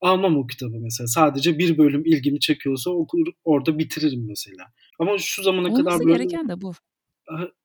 Almam 0.00 0.36
o 0.36 0.46
kitabı 0.46 0.76
mesela. 0.80 1.06
Sadece 1.06 1.58
bir 1.58 1.78
bölüm 1.78 2.02
ilgimi 2.06 2.40
çekiyorsa 2.40 2.90
okur, 2.90 3.26
orada 3.44 3.78
bitiririm 3.78 4.26
mesela. 4.28 4.64
Ama 4.98 5.18
şu 5.18 5.42
zamana 5.42 5.68
Olması 5.68 5.84
kadar 5.84 5.98
böyle... 5.98 6.12
gereken 6.12 6.48
de 6.48 6.60
bu. 6.60 6.72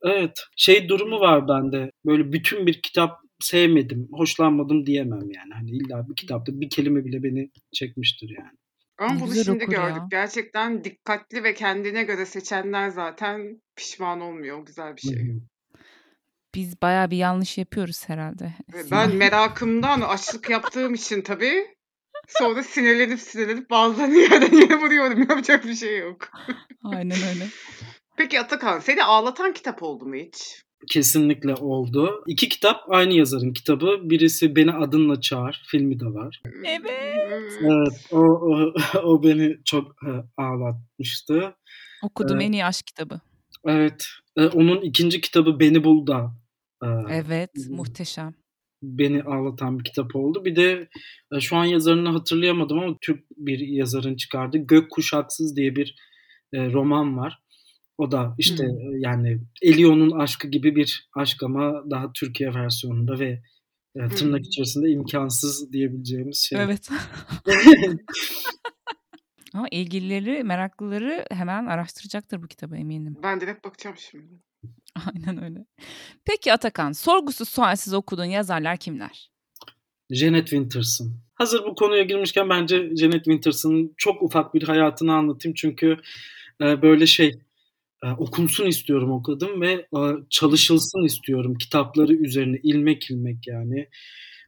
Evet. 0.03 0.39
Şey 0.55 0.89
durumu 0.89 1.19
var 1.19 1.47
bende. 1.47 1.91
Böyle 2.05 2.31
bütün 2.31 2.67
bir 2.67 2.81
kitap 2.81 3.24
sevmedim, 3.39 4.07
hoşlanmadım 4.11 4.85
diyemem 4.85 5.29
yani. 5.31 5.53
Hani 5.53 5.69
illa 5.69 6.09
bir 6.09 6.15
kitapta 6.15 6.61
bir 6.61 6.69
kelime 6.69 7.05
bile 7.05 7.23
beni 7.23 7.51
çekmiştir 7.73 8.35
yani. 8.37 8.57
Ama 8.97 9.19
bunu 9.21 9.35
şimdi 9.35 9.65
gördük. 9.65 9.97
Ya. 9.97 10.07
Gerçekten 10.11 10.83
dikkatli 10.83 11.43
ve 11.43 11.53
kendine 11.53 12.03
göre 12.03 12.25
seçenler 12.25 12.89
zaten 12.89 13.61
pişman 13.75 14.21
olmuyor. 14.21 14.65
Güzel 14.65 14.95
bir 14.95 15.01
şey. 15.01 15.41
Biz 16.55 16.81
baya 16.81 17.11
bir 17.11 17.17
yanlış 17.17 17.57
yapıyoruz 17.57 18.09
herhalde. 18.09 18.53
Ben 18.91 19.15
merakımdan 19.15 20.01
açlık 20.01 20.49
yaptığım 20.49 20.93
için 20.93 21.21
tabii 21.21 21.75
sonra 22.27 22.63
sinirlenip 22.63 23.19
sinirlenip 23.19 23.69
bazılarını 23.69 24.15
yerden 24.17 24.55
yere 24.55 24.75
vuruyorum. 24.75 25.19
Yapacak 25.19 25.65
bir 25.65 25.75
şey 25.75 25.97
yok. 25.99 26.29
Aynen 26.83 27.17
öyle. 27.17 27.47
Peki 28.17 28.39
Atakan 28.39 28.79
seni 28.79 29.03
ağlatan 29.03 29.53
kitap 29.53 29.83
oldu 29.83 30.05
mu 30.05 30.15
hiç? 30.15 30.64
Kesinlikle 30.89 31.53
oldu. 31.55 32.23
İki 32.27 32.49
kitap 32.49 32.81
aynı 32.87 33.13
yazarın 33.13 33.53
kitabı. 33.53 33.99
Birisi 34.03 34.55
Beni 34.55 34.71
Adınla 34.71 35.21
Çağır. 35.21 35.63
Filmi 35.67 35.99
de 35.99 36.05
var. 36.05 36.41
Evet. 36.63 36.91
Evet. 37.61 38.07
O, 38.11 38.19
o, 38.19 38.73
o 39.03 39.23
beni 39.23 39.57
çok 39.65 39.91
e, 39.91 40.11
ağlatmıştı. 40.37 41.55
Okudum 42.03 42.41
ee, 42.41 42.43
en 42.43 42.51
iyi 42.51 42.65
aşk 42.65 42.87
kitabı. 42.87 43.19
Evet. 43.65 44.05
E, 44.37 44.45
onun 44.45 44.81
ikinci 44.81 45.21
kitabı 45.21 45.59
Beni 45.59 45.83
Bul 45.83 46.07
da. 46.07 46.35
E, 46.83 46.87
evet. 47.09 47.51
Muhteşem. 47.69 48.33
beni 48.83 49.23
ağlatan 49.23 49.79
bir 49.79 49.83
kitap 49.83 50.15
oldu. 50.15 50.45
Bir 50.45 50.55
de 50.55 50.89
e, 51.35 51.39
şu 51.39 51.55
an 51.55 51.65
yazarını 51.65 52.09
hatırlayamadım 52.09 52.79
ama 52.79 52.95
Türk 53.01 53.23
bir 53.37 53.59
yazarın 53.59 54.15
çıkardığı 54.15 54.57
Gök 54.57 54.91
Kuşaksız 54.91 55.55
diye 55.55 55.75
bir 55.75 55.95
e, 56.53 56.71
roman 56.71 57.17
var. 57.17 57.39
O 57.97 58.11
da 58.11 58.35
işte 58.37 58.63
hmm. 58.63 58.99
yani 58.99 59.39
Elion'un 59.61 60.11
aşkı 60.11 60.47
gibi 60.47 60.75
bir 60.75 61.09
aşk 61.15 61.43
ama 61.43 61.83
daha 61.89 62.11
Türkiye 62.13 62.53
versiyonunda 62.53 63.19
ve 63.19 63.41
e, 63.95 64.07
tırnak 64.07 64.39
hmm. 64.39 64.47
içerisinde 64.47 64.89
imkansız 64.89 65.71
diyebileceğimiz 65.71 66.37
şey. 66.37 66.61
Evet. 66.61 66.89
ama 69.53 69.67
ilgilileri, 69.71 70.43
meraklıları 70.43 71.25
hemen 71.31 71.65
araştıracaktır 71.65 72.43
bu 72.43 72.47
kitabı 72.47 72.75
eminim. 72.75 73.17
Ben 73.23 73.41
direkt 73.41 73.65
bakacağım 73.65 73.95
şimdi. 73.97 74.41
Aynen 75.05 75.43
öyle. 75.43 75.65
Peki 76.25 76.53
Atakan, 76.53 76.91
sorgusuz 76.91 77.49
sualsiz 77.49 77.93
okuduğun 77.93 78.25
yazarlar 78.25 78.77
kimler? 78.77 79.31
Janet 80.09 80.49
Winters'ın. 80.49 81.13
Hazır 81.35 81.63
bu 81.65 81.75
konuya 81.75 82.03
girmişken 82.03 82.49
bence 82.49 82.95
Janet 82.95 83.23
Winters'ın 83.23 83.93
çok 83.97 84.23
ufak 84.23 84.53
bir 84.53 84.63
hayatını 84.63 85.13
anlatayım. 85.13 85.55
Çünkü 85.55 85.97
e, 86.61 86.81
böyle 86.81 87.05
şey 87.05 87.39
e, 88.03 88.07
okunsun 88.07 88.65
istiyorum 88.65 89.11
okudum 89.11 89.61
ve 89.61 89.71
e, 89.71 89.99
çalışılsın 90.29 91.05
istiyorum 91.05 91.55
kitapları 91.55 92.13
üzerine 92.13 92.59
ilmek 92.63 93.11
ilmek 93.11 93.47
yani. 93.47 93.89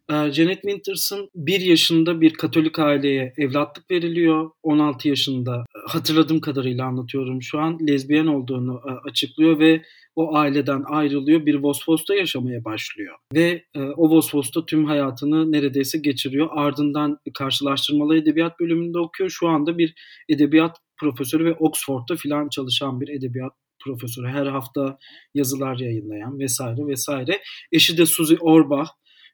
E, 0.09 0.31
Janet 0.31 0.61
Winters'ın 0.61 1.29
bir 1.35 1.61
yaşında 1.61 2.21
bir 2.21 2.33
Katolik 2.33 2.79
aileye 2.79 3.33
evlatlık 3.37 3.91
veriliyor. 3.91 4.49
16 4.63 5.09
yaşında 5.09 5.65
hatırladığım 5.87 6.41
kadarıyla 6.41 6.85
anlatıyorum 6.85 7.41
şu 7.41 7.59
an 7.59 7.79
lezbiyen 7.87 8.27
olduğunu 8.27 8.81
e, 8.87 9.09
açıklıyor 9.09 9.59
ve 9.59 9.81
o 10.17 10.35
aileden 10.35 10.83
ayrılıyor 10.87 11.45
bir 11.45 11.55
Vosvos'ta 11.55 12.15
yaşamaya 12.15 12.63
başlıyor. 12.63 13.15
Ve 13.33 13.63
e, 13.75 13.79
o 13.79 14.09
Vosvos'ta 14.09 14.65
tüm 14.65 14.85
hayatını 14.85 15.51
neredeyse 15.51 15.97
geçiriyor. 15.97 16.47
Ardından 16.51 17.17
karşılaştırmalı 17.33 18.17
edebiyat 18.17 18.59
bölümünde 18.59 18.99
okuyor. 18.99 19.29
Şu 19.29 19.47
anda 19.47 19.77
bir 19.77 19.93
edebiyat 20.29 20.77
profesörü 20.99 21.45
ve 21.45 21.53
Oxford'da 21.53 22.15
filan 22.15 22.49
çalışan 22.49 23.01
bir 23.01 23.07
edebiyat 23.07 23.53
profesörü. 23.83 24.27
Her 24.27 24.45
hafta 24.45 24.97
yazılar 25.33 25.79
yayınlayan 25.79 26.39
vesaire 26.39 26.87
vesaire. 26.87 27.41
Eşi 27.71 27.97
de 27.97 28.05
Suzy 28.05 28.35
Orbach. 28.39 28.89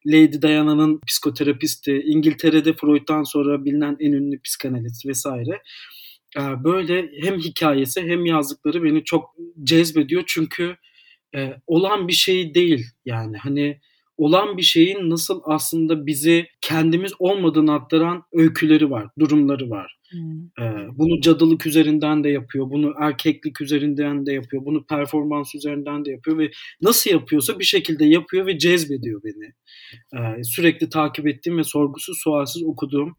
Lady 0.07 0.41
Diana'nın 0.41 0.99
psikoterapisti, 1.07 2.03
İngiltere'de 2.05 2.73
Freud'dan 2.73 3.23
sonra 3.23 3.65
bilinen 3.65 3.97
en 3.99 4.11
ünlü 4.11 4.41
psikanalist 4.41 5.05
vesaire. 5.05 5.61
Böyle 6.37 7.09
hem 7.21 7.39
hikayesi 7.39 8.01
hem 8.01 8.25
yazdıkları 8.25 8.83
beni 8.83 9.03
çok 9.03 9.35
cezbediyor 9.63 10.23
çünkü 10.27 10.75
olan 11.67 12.07
bir 12.07 12.13
şey 12.13 12.53
değil 12.53 12.85
yani 13.05 13.37
hani 13.37 13.79
olan 14.17 14.57
bir 14.57 14.61
şeyin 14.61 15.09
nasıl 15.09 15.41
aslında 15.45 16.05
bizi 16.05 16.47
kendimiz 16.61 17.11
olmadığını 17.19 17.73
aktaran 17.73 18.23
öyküleri 18.33 18.91
var, 18.91 19.07
durumları 19.19 19.69
var. 19.69 19.97
Hmm. 20.11 20.65
Ee, 20.65 20.87
bunu 20.97 21.21
cadılık 21.21 21.65
üzerinden 21.65 22.23
de 22.23 22.29
yapıyor, 22.29 22.69
bunu 22.69 22.93
erkeklik 22.99 23.61
üzerinden 23.61 24.25
de 24.25 24.33
yapıyor, 24.33 24.65
bunu 24.65 24.85
performans 24.85 25.55
üzerinden 25.55 26.05
de 26.05 26.11
yapıyor 26.11 26.37
ve 26.37 26.51
nasıl 26.81 27.11
yapıyorsa 27.11 27.59
bir 27.59 27.63
şekilde 27.63 28.05
yapıyor 28.05 28.45
ve 28.45 28.57
cezbediyor 28.57 29.21
beni. 29.23 29.53
Ee, 30.15 30.43
sürekli 30.43 30.89
takip 30.89 31.27
ettiğim 31.27 31.57
ve 31.57 31.63
sorgusuz 31.63 32.17
sualsiz 32.23 32.63
okuduğum 32.63 33.09
e, 33.09 33.15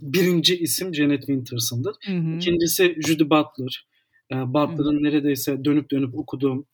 birinci 0.00 0.58
isim 0.58 0.94
Janet 0.94 1.20
Winters'ındır. 1.20 1.96
Hmm. 2.06 2.36
İkincisi 2.38 2.96
Judy 3.06 3.24
Butler. 3.24 3.86
E, 4.32 4.34
Butler'ın 4.34 5.02
neredeyse 5.02 5.64
dönüp 5.64 5.90
dönüp 5.90 6.14
okuduğum 6.14 6.66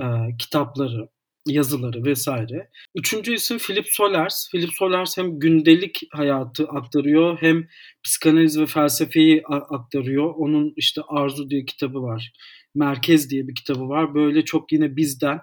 e, 0.00 0.04
kitapları, 0.38 1.08
yazıları 1.46 2.04
vesaire. 2.04 2.70
Üçüncü 2.94 3.34
isim 3.34 3.58
Philip 3.58 3.86
Solers. 3.88 4.50
Philip 4.50 4.72
Solers 4.72 5.18
hem 5.18 5.38
gündelik 5.38 6.00
hayatı 6.12 6.64
aktarıyor 6.64 7.38
hem 7.40 7.66
psikanaliz 8.04 8.60
ve 8.60 8.66
felsefeyi 8.66 9.42
aktarıyor. 9.46 10.34
Onun 10.36 10.72
işte 10.76 11.00
Arzu 11.08 11.50
diye 11.50 11.64
kitabı 11.64 12.02
var. 12.02 12.32
Merkez 12.74 13.30
diye 13.30 13.48
bir 13.48 13.54
kitabı 13.54 13.88
var. 13.88 14.14
Böyle 14.14 14.44
çok 14.44 14.72
yine 14.72 14.96
bizden 14.96 15.40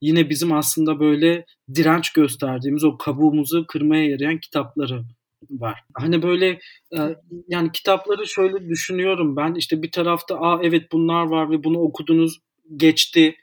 yine 0.00 0.30
bizim 0.30 0.52
aslında 0.52 1.00
böyle 1.00 1.44
direnç 1.74 2.12
gösterdiğimiz 2.12 2.84
o 2.84 2.98
kabuğumuzu 2.98 3.66
kırmaya 3.66 4.08
yarayan 4.08 4.38
kitapları 4.40 5.04
var. 5.50 5.78
Hani 5.94 6.22
böyle 6.22 6.48
e, 6.96 6.98
yani 7.48 7.72
kitapları 7.72 8.26
şöyle 8.26 8.68
düşünüyorum 8.68 9.36
ben 9.36 9.54
işte 9.54 9.82
bir 9.82 9.90
tarafta 9.90 10.40
aa 10.40 10.60
evet 10.62 10.92
bunlar 10.92 11.24
var 11.26 11.50
ve 11.50 11.64
bunu 11.64 11.78
okudunuz 11.78 12.40
geçti 12.76 13.34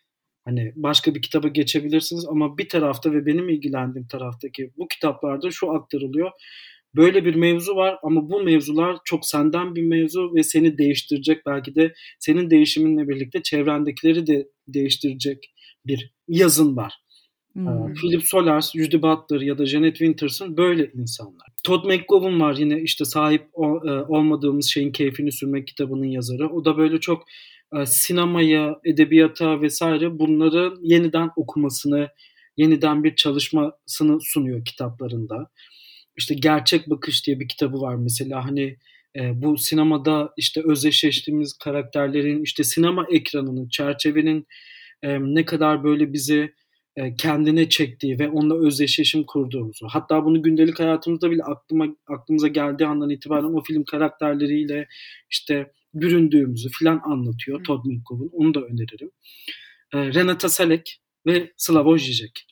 Hani 0.46 0.74
başka 0.75 1.15
bir 1.15 1.22
kitaba 1.22 1.48
geçebilirsiniz 1.48 2.25
ama 2.25 2.58
bir 2.58 2.70
tarafta 2.70 3.12
ve 3.13 3.25
benim 3.25 3.50
ilgilendiğim 3.50 4.08
taraftaki 4.08 4.72
bu 4.77 4.88
kitaplarda 4.88 5.51
şu 5.51 5.72
aktarılıyor. 5.72 6.31
Böyle 6.96 7.25
bir 7.25 7.36
mevzu 7.36 7.75
var 7.75 8.00
ama 8.03 8.29
bu 8.29 8.43
mevzular 8.43 8.98
çok 9.05 9.25
senden 9.25 9.75
bir 9.75 9.81
mevzu 9.81 10.36
ve 10.36 10.43
seni 10.43 10.77
değiştirecek 10.77 11.46
belki 11.46 11.75
de 11.75 11.93
senin 12.20 12.50
değişiminle 12.50 13.08
birlikte 13.08 13.43
çevrendekileri 13.43 14.27
de 14.27 14.48
değiştirecek 14.67 15.53
bir 15.86 16.13
yazın 16.27 16.75
var. 16.75 16.93
Hmm. 17.53 17.93
Philip 17.93 18.24
Solars, 18.24 18.72
Judy 18.72 19.01
Butler 19.01 19.41
ya 19.41 19.58
da 19.58 19.65
Janet 19.65 19.98
Winters'ın 19.98 20.58
böyle 20.58 20.91
insanlar. 20.93 21.48
Todd 21.63 21.86
McGowan 21.86 22.39
var 22.39 22.55
yine 22.55 22.81
işte 22.81 23.05
sahip 23.05 23.48
olmadığımız 24.10 24.70
şeyin 24.70 24.91
keyfini 24.91 25.31
sürmek 25.31 25.67
kitabının 25.67 26.05
yazarı. 26.05 26.50
O 26.50 26.65
da 26.65 26.77
böyle 26.77 27.00
çok 27.00 27.24
e, 27.75 27.86
sinemaya, 27.86 28.79
edebiyata 28.86 29.62
vesaire 29.62 30.20
bunları 30.20 30.74
yeniden 30.81 31.29
okumasını, 31.36 32.10
yeniden 32.58 33.03
bir 33.03 33.15
çalışmasını 33.15 34.17
sunuyor 34.22 34.65
kitaplarında. 34.65 35.50
İşte 36.17 36.36
Gerçek 36.36 36.89
Bakış 36.89 37.27
diye 37.27 37.39
bir 37.39 37.48
kitabı 37.48 37.81
var 37.81 37.96
mesela 37.96 38.46
hani 38.46 38.77
e, 39.15 39.41
bu 39.41 39.58
sinemada 39.58 40.34
işte 40.38 40.62
özdeşleştiğimiz 40.65 41.53
karakterlerin 41.53 42.43
işte 42.43 42.63
sinema 42.63 43.05
ekranının, 43.12 43.70
çerçevenin 43.70 44.48
e, 45.03 45.20
ne 45.20 45.46
kadar 45.46 45.84
böyle 45.84 46.13
bizi 46.13 46.39
e, 46.39 46.51
kendine 47.17 47.69
çektiği 47.69 48.19
ve 48.19 48.29
onunla 48.29 48.67
özdeşleşim 48.67 49.24
kurduğumuzu. 49.24 49.88
Hatta 49.89 50.25
bunu 50.25 50.43
gündelik 50.43 50.79
hayatımızda 50.79 51.31
bile 51.31 51.43
aklıma 51.43 51.88
aklımıza 52.07 52.48
geldiği 52.48 52.86
andan 52.86 53.10
itibaren 53.10 53.53
o 53.53 53.63
film 53.63 53.83
karakterleriyle 53.83 54.88
işte 55.29 55.71
büründüğümüzü 55.93 56.69
filan 56.69 57.01
anlatıyor 57.03 57.60
Hı. 57.60 57.63
Todd 57.63 57.86
McGowan. 57.86 58.29
Onu 58.33 58.53
da 58.53 58.62
öneririm. 58.62 59.12
E, 59.93 60.13
Renata 60.13 60.50
Salek 60.50 61.01
ve 61.25 61.51
Slavoj 61.57 62.01
Žižek. 62.01 62.48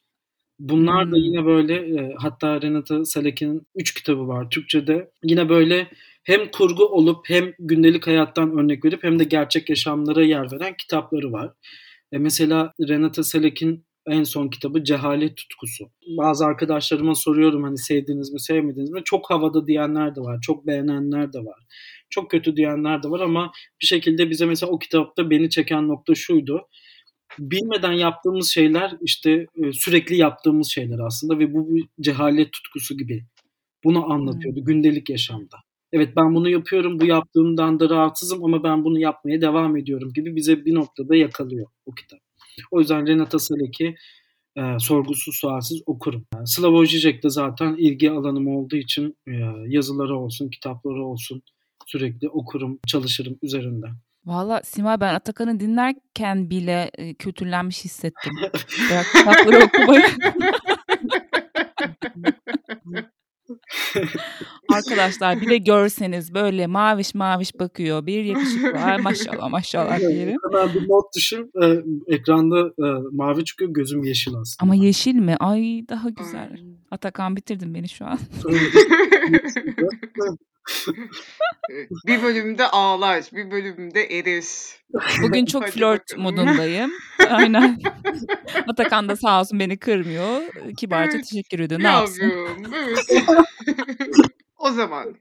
Bunlar 0.59 1.05
hmm. 1.05 1.11
da 1.11 1.17
yine 1.17 1.45
böyle 1.45 1.73
e, 1.73 2.15
hatta 2.17 2.61
Renata 2.61 3.05
Salek'in 3.05 3.67
üç 3.75 3.93
kitabı 3.93 4.27
var 4.27 4.49
Türkçe'de. 4.49 5.11
Yine 5.23 5.49
böyle 5.49 5.87
hem 6.23 6.51
kurgu 6.51 6.85
olup 6.85 7.29
hem 7.29 7.53
gündelik 7.59 8.07
hayattan 8.07 8.59
örnek 8.59 8.85
verip 8.85 9.03
hem 9.03 9.19
de 9.19 9.23
gerçek 9.23 9.69
yaşamlara 9.69 10.23
yer 10.23 10.51
veren 10.51 10.75
kitapları 10.77 11.31
var. 11.31 11.53
E, 12.11 12.17
mesela 12.17 12.73
Renata 12.87 13.23
Salek'in 13.23 13.85
en 14.09 14.23
son 14.23 14.47
kitabı 14.47 14.83
Cehalet 14.83 15.37
Tutkusu. 15.37 15.89
Bazı 16.17 16.45
arkadaşlarıma 16.45 17.15
soruyorum 17.15 17.63
hani 17.63 17.77
sevdiniz 17.77 18.33
mi 18.33 18.39
sevmediniz 18.39 18.89
mi? 18.89 19.01
Çok 19.05 19.29
havada 19.29 19.67
diyenler 19.67 20.15
de 20.15 20.21
var. 20.21 20.41
Çok 20.41 20.67
beğenenler 20.67 21.33
de 21.33 21.39
var. 21.39 21.59
Çok 22.09 22.31
kötü 22.31 22.55
diyenler 22.55 23.03
de 23.03 23.09
var 23.09 23.19
ama 23.19 23.51
bir 23.81 23.87
şekilde 23.87 24.29
bize 24.29 24.45
mesela 24.45 24.71
o 24.71 24.79
kitapta 24.79 25.29
beni 25.29 25.49
çeken 25.49 25.87
nokta 25.87 26.15
şuydu. 26.15 26.67
Bilmeden 27.39 27.91
yaptığımız 27.91 28.49
şeyler 28.49 28.97
işte 29.01 29.31
e, 29.31 29.71
sürekli 29.71 30.17
yaptığımız 30.17 30.67
şeyler 30.71 30.99
aslında 30.99 31.39
ve 31.39 31.53
bu 31.53 31.77
cehalet 32.01 32.51
tutkusu 32.51 32.97
gibi. 32.97 33.25
Bunu 33.83 34.11
anlatıyordu 34.11 34.59
hmm. 34.59 34.65
gündelik 34.65 35.09
yaşamda. 35.09 35.57
Evet 35.93 36.09
ben 36.15 36.35
bunu 36.35 36.49
yapıyorum, 36.49 36.99
bu 36.99 37.05
yaptığımdan 37.05 37.79
da 37.79 37.89
rahatsızım 37.89 38.43
ama 38.45 38.63
ben 38.63 38.83
bunu 38.83 38.99
yapmaya 38.99 39.41
devam 39.41 39.77
ediyorum 39.77 40.13
gibi 40.13 40.35
bize 40.35 40.65
bir 40.65 40.75
noktada 40.75 41.15
yakalıyor 41.15 41.67
o 41.85 41.91
kitap. 41.91 42.28
O 42.71 42.79
yüzden 42.79 43.07
Renata 43.07 43.39
Salek'i 43.39 43.95
e, 44.57 44.79
sorgusuz 44.79 45.35
sualsiz 45.35 45.81
okurum. 45.85 46.25
Yani 46.35 46.47
Slavoj 46.47 46.89
Žižek 46.89 47.23
de 47.23 47.29
zaten 47.29 47.75
ilgi 47.77 48.11
alanım 48.11 48.47
olduğu 48.47 48.75
için 48.75 49.17
e, 49.27 49.31
yazıları 49.67 50.17
olsun, 50.17 50.49
kitapları 50.49 51.03
olsun 51.05 51.41
sürekli 51.87 52.29
okurum, 52.29 52.79
çalışırım 52.87 53.37
üzerinde. 53.41 53.87
Valla 54.25 54.61
Sima 54.63 55.01
ben 55.01 55.13
Atakan'ı 55.13 55.59
dinlerken 55.59 56.49
bile 56.49 56.91
e, 56.97 57.13
kötülenmiş 57.13 57.85
hissettim. 57.85 58.33
Bırak 58.91 59.05
kitapları 59.15 59.65
okumayı. 59.65 60.03
Arkadaşlar 64.73 65.41
bir 65.41 65.49
de 65.49 65.57
görseniz 65.57 66.33
böyle 66.33 66.67
maviş 66.67 67.15
maviş 67.15 67.59
bakıyor. 67.59 68.05
Bir 68.05 68.23
yakışıklı 68.23 68.73
var 68.73 68.99
maşallah 68.99 69.49
maşallah 69.49 69.99
diyelim. 69.99 70.37
Hemen 70.51 70.73
bir 70.73 70.89
not 70.89 71.05
düşün. 71.15 71.51
E, 71.63 71.65
ekranda 72.15 72.67
e, 72.67 72.85
mavi 73.11 73.45
çıkıyor 73.45 73.71
gözüm 73.71 74.03
yeşil 74.03 74.33
aslında. 74.33 74.63
Ama 74.63 74.75
yeşil 74.75 75.15
mi? 75.15 75.35
Ay 75.39 75.85
daha 75.89 76.09
güzel. 76.09 76.57
Atakan 76.91 77.35
bitirdin 77.35 77.73
beni 77.73 77.89
şu 77.89 78.05
an. 78.05 78.19
bir 82.07 82.23
bölümde 82.23 82.67
ağlar, 82.67 83.23
bir 83.33 83.51
bölümde 83.51 84.03
erir. 84.03 84.45
Bugün 85.21 85.45
çok 85.45 85.63
Hadi 85.63 85.71
flört 85.71 86.01
bakalım. 86.11 86.23
modundayım. 86.23 86.91
Aynen. 87.29 87.79
Atakan 88.67 89.09
da 89.09 89.15
sağ 89.15 89.39
olsun 89.41 89.59
beni 89.59 89.77
kırmıyor. 89.77 90.41
Kibarca 90.77 91.11
Evet, 91.15 91.29
teşekkür 91.29 91.59
ediyor. 91.59 91.79
Ne 91.83 91.87
yapsın? 91.87 92.33
Evet. 92.75 93.05
o 94.57 94.71
zaman 94.71 95.15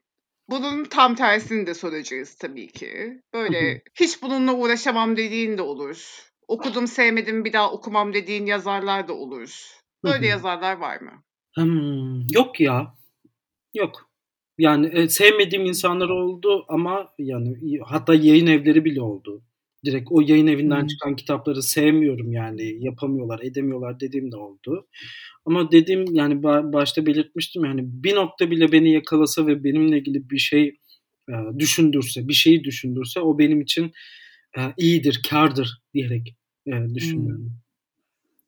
bunun 0.48 0.84
tam 0.84 1.14
tersini 1.14 1.66
de 1.66 1.74
soracağız 1.74 2.34
tabii 2.34 2.68
ki. 2.72 3.22
Böyle 3.34 3.82
hiç 3.94 4.22
bununla 4.22 4.52
uğraşamam 4.54 5.16
dediğin 5.16 5.58
de 5.58 5.62
olur. 5.62 6.28
Okudum 6.48 6.86
sevmedim 6.86 7.44
bir 7.44 7.52
daha 7.52 7.70
okumam 7.72 8.14
dediğin 8.14 8.46
yazarlar 8.46 9.08
da 9.08 9.12
olur. 9.12 9.66
Böyle 10.04 10.26
yazarlar 10.26 10.76
var 10.76 11.00
mı? 11.00 11.12
Hımm, 11.54 12.26
yok 12.30 12.60
ya. 12.60 12.94
Yok. 13.74 14.07
Yani, 14.58 14.86
eee, 14.94 15.08
sevmediğim 15.08 15.64
insanlar 15.66 16.08
oldu 16.08 16.64
ama 16.68 17.08
yani 17.18 17.78
hatta 17.84 18.14
yayın 18.14 18.46
evleri 18.46 18.84
bile 18.84 19.00
oldu. 19.02 19.42
Direkt 19.84 20.08
o 20.12 20.20
yayın 20.20 20.46
evinden 20.46 20.78
Hımm. 20.78 20.86
çıkan 20.86 21.16
kitapları 21.16 21.62
sevmiyorum 21.62 22.32
yani, 22.32 22.84
yapamıyorlar, 22.84 23.40
edemiyorlar 23.42 24.00
dediğim 24.00 24.32
de 24.32 24.36
oldu. 24.36 24.86
Ama 25.46 25.72
dediğim 25.72 26.04
yani 26.14 26.42
ba 26.42 26.72
başta 26.72 27.06
belirtmiştim 27.06 27.64
ya, 27.64 27.70
hani, 27.70 27.82
bir 27.84 28.14
nokta 28.14 28.50
bile 28.50 28.72
beni 28.72 28.92
yakalasa 28.92 29.46
ve 29.46 29.64
benimle 29.64 29.98
ilgili 29.98 30.30
bir 30.30 30.38
şey, 30.38 30.64
eee, 31.28 31.36
düşündürse, 31.58 32.28
bir 32.28 32.32
şeyi 32.34 32.64
düşündürse 32.64 33.20
o 33.20 33.38
benim 33.38 33.60
için, 33.60 33.92
eee, 34.56 34.74
iyidir, 34.78 35.22
kârdır 35.30 35.82
diyerek, 35.94 36.36
düşünüyorum. 36.94 37.52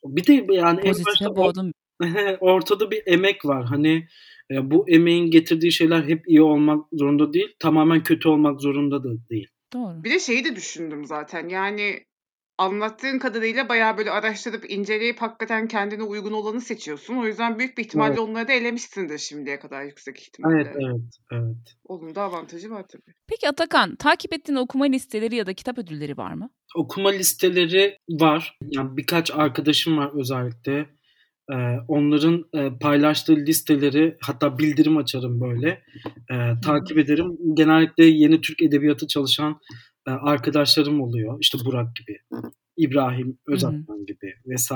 Bir 0.04 0.26
de 0.26 0.54
yani 0.54 0.80
en 0.80 0.94
başta 1.06 1.36
boğdun. 1.36 1.72
ortada 2.40 2.90
bir 2.90 3.02
emek 3.06 3.46
var. 3.46 3.66
Hani, 3.66 4.08
eee, 4.50 4.70
bu 4.70 4.88
emeğin 4.88 5.30
getirdiği 5.30 5.72
şeyler 5.72 6.08
hep 6.08 6.28
iyi 6.28 6.42
olmak 6.42 6.86
zorunda 6.92 7.32
değil, 7.32 7.54
tamamen 7.58 8.02
kötü 8.02 8.28
olmak 8.28 8.60
zorunda 8.60 9.04
da 9.04 9.08
değil. 9.30 9.48
Doğru. 9.72 10.04
Bir 10.04 10.10
de 10.10 10.18
şeyi 10.18 10.44
de 10.44 10.56
düşündüm 10.56 11.04
zaten, 11.04 11.48
yani 11.48 12.04
anlattığın 12.58 13.18
kadarıyla 13.18 13.68
bayağı 13.68 13.98
böyle 13.98 14.10
araştırıp, 14.10 14.70
inceleyip 14.70 15.22
hakikaten 15.22 15.68
kendine 15.68 16.02
uygun 16.02 16.32
olanı 16.32 16.60
seçiyorsun. 16.60 17.16
O 17.16 17.26
yüzden 17.26 17.58
büyük 17.58 17.78
bir 17.78 17.84
ihtimalle 17.84 18.08
Evet. 18.10 18.18
onları 18.18 18.48
da 18.48 18.52
elemişsindir 18.52 19.18
şimdiye 19.18 19.58
kadar 19.58 19.84
yüksek 19.84 20.16
Evet, 20.16 20.26
ihtimalle. 20.26 20.72
evet, 20.74 21.00
evet. 21.32 21.76
Onun 21.84 22.14
da 22.14 22.22
avantajı 22.22 22.70
var 22.70 22.84
tabii. 22.88 23.12
Peki 23.28 23.48
Atakan, 23.48 23.96
takip 23.96 24.34
ettiğin 24.34 24.56
okuma 24.58 24.84
listeleri 24.84 25.36
ya 25.36 25.46
da 25.46 25.54
kitap 25.54 25.78
ödülleri 25.78 26.16
var 26.16 26.34
mı? 26.34 26.50
Okuma 26.76 27.10
listeleri 27.10 27.98
var. 28.10 28.58
Yani 28.62 28.96
birkaç 28.96 29.30
arkadaşım 29.30 29.96
var 29.98 30.10
özellikle. 30.20 30.86
Eee, 31.50 31.78
onların, 31.88 32.44
eee, 32.54 32.72
paylaştığı 32.80 33.36
listeleri 33.36 34.16
hatta 34.20 34.58
bildirim 34.58 34.96
açarım 34.96 35.40
böyle, 35.40 35.82
hı. 36.30 36.60
takip 36.64 36.98
ederim. 36.98 37.38
Genellikle 37.54 38.04
yeni 38.04 38.40
Türk 38.40 38.62
edebiyatı 38.62 39.06
çalışan, 39.06 39.60
eee, 40.08 40.14
arkadaşlarım 40.22 41.00
oluyor. 41.00 41.38
İşte 41.40 41.58
Burak 41.64 41.96
gibi, 41.96 42.18
İbrahim. 42.76 43.38
Özakman 43.48 44.06
gibi 44.06 44.34
vs. 44.46 44.70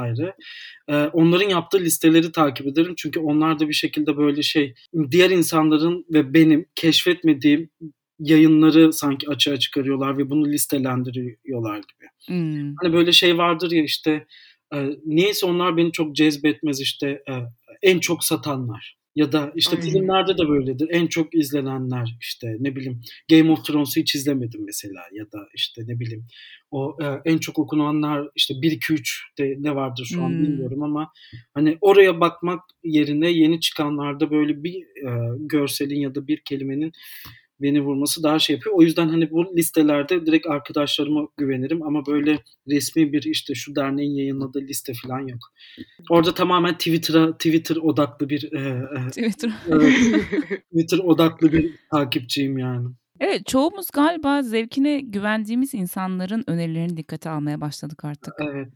Eee, 0.88 1.10
onların 1.12 1.48
yaptığı 1.48 1.80
listeleri 1.80 2.32
takip 2.32 2.66
ederim. 2.66 2.94
Çünkü 2.96 3.20
onlar 3.20 3.58
da 3.58 3.68
bir 3.68 3.74
şekilde 3.74 4.16
böyle 4.16 4.42
şey, 4.42 4.74
diğer 5.10 5.30
insanların 5.30 6.04
ve 6.14 6.34
benim 6.34 6.66
keşfetmediğim 6.74 7.70
yayınları 8.18 8.92
sanki 8.92 9.28
açığa 9.28 9.56
çıkarıyorlar 9.56 10.18
ve 10.18 10.30
bunu 10.30 10.46
listelendiriyorlar 10.48 11.76
gibi. 11.76 12.06
Hımm. 12.28 12.74
Hani 12.82 12.92
böyle 12.92 13.12
şey 13.12 13.38
vardır 13.38 13.70
ya 13.70 13.84
işte, 13.84 14.26
eee, 14.74 14.98
niyeyse 15.06 15.46
onlar 15.46 15.76
beni 15.76 15.92
çok 15.92 16.16
cezbetmez 16.16 16.80
işte, 16.80 17.22
eee, 17.28 17.42
en 17.82 17.98
çok 17.98 18.24
satanlar 18.24 18.96
ya 19.16 19.32
da 19.32 19.52
işte 19.54 19.76
Aynen. 19.76 19.90
filmlerde 19.90 20.38
de 20.38 20.48
böyledir. 20.48 20.88
En 20.90 21.06
çok 21.06 21.34
izlenenler 21.34 22.16
işte 22.20 22.56
ne 22.60 22.76
bileyim 22.76 23.00
Game 23.30 23.50
of 23.52 23.64
Thrones'u 23.64 24.00
hiç 24.00 24.14
izlemedim 24.14 24.64
mesela 24.64 25.00
ya 25.12 25.24
da 25.24 25.38
işte 25.54 25.82
ne 25.86 26.00
bileyim 26.00 26.26
o, 26.70 26.96
eee, 27.00 27.20
en 27.24 27.38
çok 27.38 27.58
okunanlar 27.58 28.28
işte 28.36 28.54
1-2-3'te 28.62 29.56
ne 29.58 29.74
vardır 29.74 30.04
şu 30.14 30.22
an 30.24 30.30
Hımm. 30.30 30.42
bilmiyorum 30.42 30.82
ama 30.82 31.12
hani 31.54 31.78
oraya 31.80 32.20
bakmak 32.20 32.60
yerine 32.84 33.30
yeni 33.30 33.60
çıkanlarda 33.60 34.30
böyle 34.30 34.64
bir, 34.64 34.74
eee, 34.74 35.36
görselin 35.38 36.00
ya 36.00 36.14
da 36.14 36.26
bir 36.28 36.38
kelimenin 36.44 36.92
beni 37.60 37.80
vurması 37.80 38.22
daha 38.22 38.38
şey 38.38 38.56
yapıyor. 38.56 38.76
O 38.76 38.82
yüzden 38.82 39.08
hani 39.08 39.30
bu 39.30 39.56
listelerde 39.56 40.26
direkt 40.26 40.46
arkadaşlarıma 40.46 41.28
güvenirim 41.36 41.82
ama 41.82 42.06
böyle 42.06 42.38
resmî 42.68 43.12
bir 43.12 43.22
işte 43.22 43.54
şu 43.54 43.76
derneğin 43.76 44.14
yayınladığı 44.14 44.60
liste 44.60 44.92
filan 44.92 45.20
yok. 45.20 45.40
Orada 46.10 46.34
tamamen 46.34 46.74
Twitter'a 46.74 47.32
Twitter 47.32 47.76
odaklı 47.76 48.28
bir, 48.28 48.42
eee, 48.52 48.82
eee, 48.96 49.08
Twitter. 49.08 49.52
evet, 49.68 49.94
Twitter 50.70 50.98
odaklı 50.98 51.52
bir 51.52 51.74
takipçiyim 51.90 52.58
yani. 52.58 52.88
Evet, 53.20 53.46
çoğumuz 53.46 53.90
galiba 53.90 54.42
zevkine 54.42 55.00
güvendiğimiz 55.00 55.74
insanların 55.74 56.44
önerilerini 56.46 56.96
dikkate 56.96 57.30
almaya 57.30 57.60
başladık 57.60 58.04
artık. 58.04 58.34
Evet. 58.40 58.68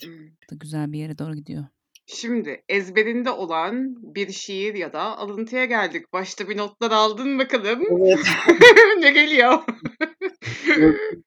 Da 0.50 0.54
güzel 0.54 0.92
bir 0.92 0.98
yere 0.98 1.18
doğru 1.18 1.34
gidiyor. 1.34 1.64
Şimdi 2.10 2.62
ezberinde 2.68 3.30
olan 3.30 3.96
bir 4.14 4.32
şiir 4.32 4.74
ya 4.74 4.92
da 4.92 5.18
alıntıya 5.18 5.64
geldik. 5.64 6.12
Başta 6.12 6.48
bir 6.48 6.56
notlar 6.56 6.90
aldın 6.90 7.38
bakalım. 7.38 7.82
Evet. 7.90 8.18
Ne 9.00 9.10
geliyor? 9.12 9.58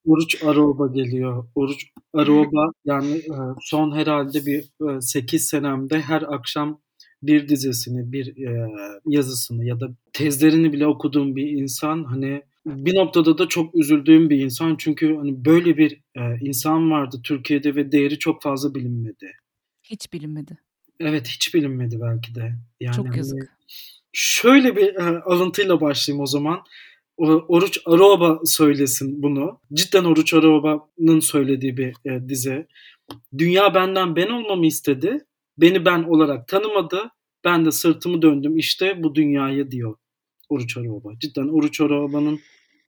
Oruç 0.06 0.44
Aroba 0.44 0.88
geliyor. 0.88 1.46
Oruç 1.56 1.86
Aroba 2.14 2.72
yani, 2.86 3.12
eee, 3.12 3.36
son 3.62 3.96
herhâlde 3.96 4.46
bir, 4.46 4.64
eee, 4.82 5.02
8 5.02 5.48
senemde 5.48 6.02
her 6.02 6.22
akşam 6.22 6.82
bir 7.24 7.48
dizesini, 7.50 8.12
bir, 8.12 8.36
eee, 8.36 8.68
yazısını 9.06 9.66
ya 9.66 9.80
da 9.80 9.90
tezlerini 10.14 10.74
bile 10.74 10.88
okuduğum 10.88 11.36
bir 11.36 11.48
insan. 11.48 12.04
Hani 12.04 12.42
bir 12.66 12.96
noktada 12.96 13.38
da 13.38 13.48
çok 13.48 13.76
üzüldüğüm 13.76 14.30
bir 14.30 14.38
insan. 14.40 14.76
Çünkü 14.80 15.16
hani 15.16 15.46
böyle 15.46 15.78
bir, 15.78 16.02
insan 16.42 16.92
vardı 16.92 17.22
Türkiye'de 17.24 17.76
ve 17.76 17.92
değeri 17.92 18.20
çok 18.20 18.42
fazla 18.42 18.76
bilinmedi. 18.76 19.32
Hiç 19.84 20.14
bilinmedi. 20.14 20.58
Evet, 21.02 21.28
hiç 21.28 21.54
bilinmedi 21.54 22.00
belki 22.02 22.36
de. 22.36 22.54
Yani 22.80 22.96
Çok 22.96 23.08
hani 23.08 23.18
yazık. 23.18 23.50
şöyle 24.14 24.76
bir, 24.76 24.82
eee, 24.94 25.22
alıntıyla 25.26 25.82
başlayayım 25.82 26.24
o 26.24 26.26
zaman. 26.26 26.60
O 27.18 27.26
Oruç 27.28 27.80
Aroba 27.86 28.40
söylesin 28.46 29.24
bunu. 29.24 29.60
Cidden 29.74 30.04
Oruç 30.04 30.34
Aroba'nın 30.34 31.20
söylediği 31.20 31.78
bir, 31.78 31.94
eee, 32.06 32.30
dize. 32.30 32.68
"Dünya 33.38 33.74
benden 33.76 34.16
ben 34.16 34.28
olmamı 34.30 34.66
istedi. 34.66 35.18
Beni 35.58 35.86
ben 35.86 36.04
olarak 36.04 36.48
tanımadı. 36.48 37.10
Ben 37.46 37.66
de 37.66 37.72
sırtımı 37.72 38.22
döndüm 38.22 38.58
işte 38.58 39.04
bu 39.04 39.16
dünyaya." 39.16 39.72
diyor 39.72 39.96
Oruç 40.50 40.78
Aroba. 40.78 41.10
Cidden 41.20 41.48
Oruç 41.48 41.82
Aroba'nın 41.82 42.40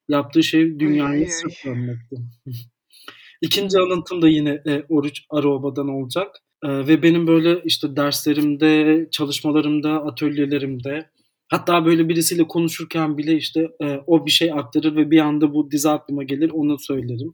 yaptığı 0.09 0.43
şey 0.43 0.61
Ay, 0.61 0.79
dünyaya 0.79 1.09
ay, 1.11 1.19
ay. 1.19 1.25
sırt 1.27 1.65
dönmekti. 1.65 2.15
2'nci 3.41 3.77
Evet. 3.77 3.87
alıntım 3.91 4.21
da 4.21 4.29
yine, 4.29 4.61
eee, 4.65 4.85
Oruç 4.89 5.23
Aroba'dan 5.29 5.87
olacak, 5.89 6.35
eee, 6.63 6.87
ve 6.87 7.03
benim 7.03 7.27
böyle 7.27 7.61
işte 7.65 7.95
derslerimde, 7.95 9.07
çalışmalarımda, 9.11 9.91
atölyelerimde 10.05 11.09
hatta 11.49 11.85
böyle 11.85 12.09
birisiyle 12.09 12.47
konuşurken 12.47 13.17
bile 13.17 13.35
işte, 13.37 13.69
eee, 13.81 14.03
o 14.07 14.25
bir 14.25 14.31
şey 14.31 14.51
aktarır 14.53 14.95
ve 14.95 15.11
bir 15.11 15.19
anda 15.19 15.53
bu 15.53 15.71
dize 15.71 15.89
aklıma 15.89 16.23
gelir, 16.23 16.49
onu 16.53 16.79
söylerim. 16.79 17.31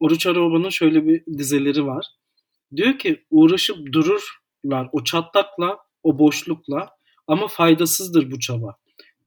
Oruç 0.00 0.26
Aroba'nın 0.26 0.68
şöyle 0.70 1.06
bir 1.06 1.22
dizeleri 1.38 1.86
var. 1.86 2.06
Diyor 2.76 2.98
ki, 2.98 3.24
"Uğraşıp 3.30 3.92
dururlar 3.92 4.88
o 4.92 5.04
çatlakla, 5.04 5.78
o 6.02 6.18
boşlukla 6.18 6.90
ama 7.26 7.48
faydasızdır 7.48 8.30
bu 8.30 8.40
çaba. 8.40 8.76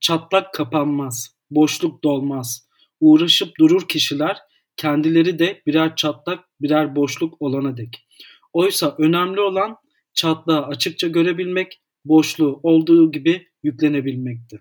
Çatlak 0.00 0.54
kapanmaz, 0.54 1.36
boşluk 1.50 2.04
dolmaz. 2.04 2.68
Uğraşıp 3.00 3.58
durur 3.60 3.88
kişiler, 3.88 4.38
kendileri 4.76 5.38
de 5.38 5.62
birer 5.66 5.96
çatlak, 5.96 6.44
birer 6.60 6.96
boşluk 6.96 7.42
olana 7.42 7.76
dek. 7.76 8.07
Oysa 8.52 8.94
önemli 8.98 9.40
olan 9.40 9.76
çatlağı 10.14 10.66
açıkça 10.66 11.08
görebilmek, 11.08 11.80
boşluğu 12.04 12.60
olduğu 12.62 13.12
gibi 13.12 13.46
yüklenebilmekti." 13.62 14.60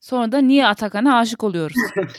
Sonra 0.00 0.32
da 0.32 0.38
niye 0.38 0.66
Atakan'a 0.66 1.18
aşık 1.18 1.44
oluyoruz? 1.44 1.76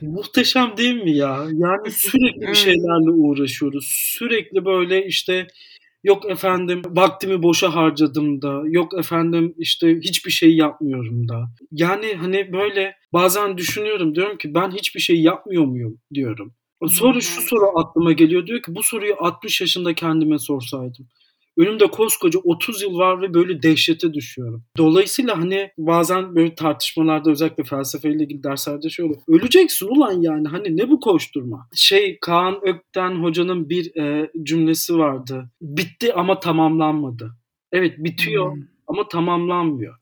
Muhteşem 0.00 0.76
değil 0.76 1.02
mi 1.02 1.16
ya? 1.16 1.46
Yani 1.52 1.90
sürekli 1.90 2.40
bir 2.40 2.54
şeylerle 2.54 3.10
uğraşıyoruz. 3.10 3.86
Sürekli 3.88 4.64
böyle 4.64 5.06
işte 5.06 5.46
yok 6.04 6.30
efendim 6.30 6.82
vaktimi 6.86 7.42
boşa 7.42 7.74
harcadım 7.74 8.42
da, 8.42 8.62
yok 8.66 8.98
efendim 8.98 9.54
işte 9.58 9.96
hiçbir 10.00 10.30
şey 10.30 10.56
yapmıyorum 10.56 11.28
da. 11.28 11.44
Yani 11.72 12.14
hani 12.14 12.52
böyle 12.52 12.94
bazen 13.12 13.58
düşünüyorum 13.58 14.14
diyorum 14.14 14.38
ki 14.38 14.54
ben 14.54 14.70
hiçbir 14.70 15.00
şey 15.00 15.20
yapmıyor 15.22 15.64
muyum 15.64 15.98
diyorum. 16.14 16.54
Sonra 16.88 17.20
şu 17.20 17.40
soru 17.40 17.78
aklıma 17.78 18.12
geliyor 18.12 18.46
diyor 18.46 18.62
ki 18.62 18.74
bu 18.74 18.82
soruyu 18.82 19.14
60 19.18 19.60
yaşında 19.60 19.94
kendime 19.94 20.38
sorsaydım. 20.38 21.08
Önümde 21.56 21.86
koskoca 21.86 22.40
30 22.44 22.82
yıl 22.82 22.98
var 22.98 23.22
ve 23.22 23.34
böyle 23.34 23.62
dehşete 23.62 24.14
düşüyorum. 24.14 24.64
Dolayısıyla 24.76 25.38
hani 25.38 25.70
bazen 25.78 26.34
böyle 26.34 26.54
tartışmalarda 26.54 27.30
özellikle 27.30 27.64
felsefeyle 27.64 28.24
ilgili 28.24 28.42
derslerde 28.42 28.90
şöyle 28.90 29.14
öleceksin 29.28 29.86
ulan 29.86 30.22
yani 30.22 30.48
hani 30.48 30.76
ne 30.76 30.90
bu 30.90 31.00
koşturma. 31.00 31.68
Şey 31.74 32.18
Kaan 32.20 32.60
Ökten 32.62 33.22
hocanın 33.22 33.68
bir 33.68 33.96
e, 33.96 34.30
cümlesi 34.42 34.98
vardı. 34.98 35.50
Bitti 35.60 36.14
ama 36.14 36.40
tamamlanmadı. 36.40 37.32
Evet 37.72 37.98
bitiyor 37.98 38.52
Hımm. 38.52 38.68
ama 38.86 39.08
tamamlanmıyor. 39.08 39.96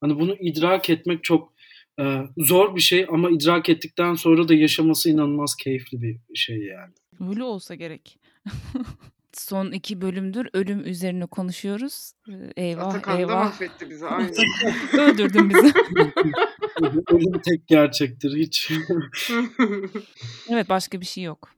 Hani 0.00 0.20
bunu 0.20 0.34
idrak 0.34 0.90
etmek 0.90 1.24
çok 1.24 1.52
Ee, 2.00 2.22
zor 2.38 2.76
bir 2.76 2.80
şey 2.80 3.06
ama 3.10 3.30
idrak 3.30 3.68
ettikten 3.68 4.14
sonra 4.14 4.48
da 4.48 4.54
yaşaması 4.54 5.10
inanılmaz 5.10 5.56
keyifli 5.56 6.02
bir 6.02 6.18
şey 6.34 6.58
yani. 6.58 6.92
Öyle 7.30 7.42
olsa 7.42 7.74
gerek. 7.74 8.18
Son 9.32 9.72
iki 9.72 10.00
bölümdür 10.00 10.48
ölüm 10.52 10.86
üzerine 10.86 11.26
konuşuyoruz. 11.26 12.12
Ee, 12.28 12.52
Eyvah 12.66 12.86
Atakan 12.86 13.14
da 13.14 13.18
eyvah. 13.18 13.44
mahvetti 13.44 13.90
bizi 13.90 14.06
aynen. 14.06 14.34
Öldürdün 14.98 15.50
bizi. 15.50 15.72
Ölüm 17.10 17.40
tek 17.44 17.68
gerçektir 17.68 18.36
hiç. 18.36 18.70
evet 20.48 20.68
başka 20.68 21.00
bir 21.00 21.06
şey 21.06 21.24
yok. 21.24 21.50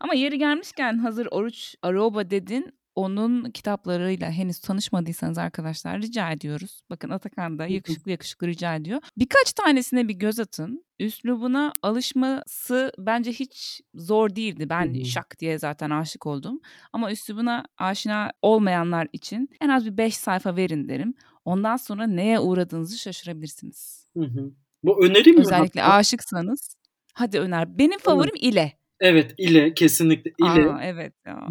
Ama 0.00 0.14
yeri 0.14 0.38
gelmişken 0.38 0.98
hazır 0.98 1.28
Oruç 1.30 1.74
Aroba 1.82 2.30
dedin. 2.30 2.72
Onun 2.94 3.50
kitaplarıyla 3.50 4.30
henüz 4.30 4.58
tanışmadıysanız 4.58 5.38
arkadaşlar 5.38 6.02
rica 6.02 6.30
ediyoruz. 6.30 6.80
Bakın 6.90 7.10
Atakan 7.10 7.58
da 7.58 7.66
yakışıklı 7.66 8.10
yakışıklı 8.10 8.46
rica 8.46 8.74
ediyor. 8.74 9.00
Birkaç 9.16 9.52
tanesine 9.52 10.08
bir 10.08 10.14
göz 10.14 10.40
atın. 10.40 10.84
Üslubuna 10.98 11.74
alışması 11.82 12.92
bence 12.98 13.32
hiç 13.32 13.80
zor 13.94 14.36
değildi. 14.36 14.68
Ben 14.68 14.94
Hı 14.94 14.98
hı. 15.00 15.04
şak 15.04 15.38
diye 15.38 15.58
zaten 15.58 15.90
aşık 15.90 16.26
oldum. 16.26 16.60
Ama 16.92 17.12
üslubuna 17.12 17.64
aşina 17.78 18.32
olmayanlar 18.42 19.08
için 19.12 19.48
en 19.60 19.68
az 19.68 19.86
bir 19.86 19.96
5 19.96 20.16
sayfa 20.16 20.56
verin 20.56 20.88
derim. 20.88 21.14
Ondan 21.44 21.76
sonra 21.76 22.06
neye 22.06 22.40
uğradığınızı 22.40 22.98
şaşırabilirsiniz. 22.98 24.06
Hı 24.16 24.24
hı. 24.24 24.52
Bu 24.82 25.04
önerim 25.04 25.34
mi? 25.34 25.40
Özellikle 25.40 25.80
hatta? 25.80 25.94
aşıksanız. 25.94 26.76
Hadi 27.14 27.40
öner. 27.40 27.78
Benim 27.78 27.98
favorim 27.98 28.34
ile. 28.36 28.72
Evet 29.00 29.34
ile 29.38 29.74
kesinlikle 29.74 30.30
ile. 30.38 30.70
Aa, 30.70 30.82
evet 30.82 31.14
ya. 31.26 31.46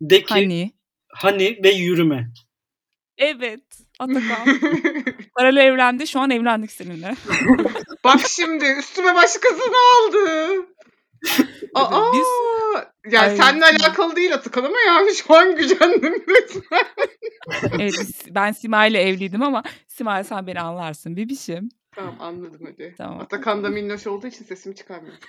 Deki, 0.00 0.22
deki, 0.22 0.34
hani. 0.34 0.72
Hani. 1.08 1.60
ve 1.64 1.70
yürüme. 1.70 2.30
Evet. 3.18 3.64
Atakan. 3.98 4.60
Paralel 5.34 5.66
evlendi. 5.66 6.06
Şu 6.06 6.20
an 6.20 6.30
evlendik 6.30 6.72
seninle. 6.72 7.14
Bak 8.04 8.20
şimdi 8.28 8.64
üstüme 8.78 9.14
başkasını 9.14 9.76
aldı. 9.96 10.50
Aa, 11.74 12.12
Biz 12.12 12.26
yani 13.12 13.30
Ay. 13.30 13.36
seninle 13.36 13.64
alakalı 13.64 14.16
değil 14.16 14.34
Atakan 14.34 14.64
ama 14.64 14.76
yani 14.86 15.14
şu 15.14 15.34
an 15.34 15.56
gücendim 15.56 16.24
resmen. 16.28 16.86
evet, 17.80 18.26
ben 18.30 18.52
Simay 18.52 18.90
ile 18.90 19.02
evliydim 19.02 19.42
ama 19.42 19.62
Simay 19.88 20.24
sen 20.24 20.46
beni 20.46 20.60
anlarsın 20.60 21.16
bebişim. 21.16 21.68
Tamam 21.94 22.16
anladım 22.20 22.60
hadi. 22.64 22.94
Tamam. 22.98 23.20
Atakan 23.20 23.64
da 23.64 23.68
minnoş 23.68 24.06
olduğu 24.06 24.26
için 24.26 24.44
sesimi 24.44 24.74
çıkarmıyorum. 24.74 25.20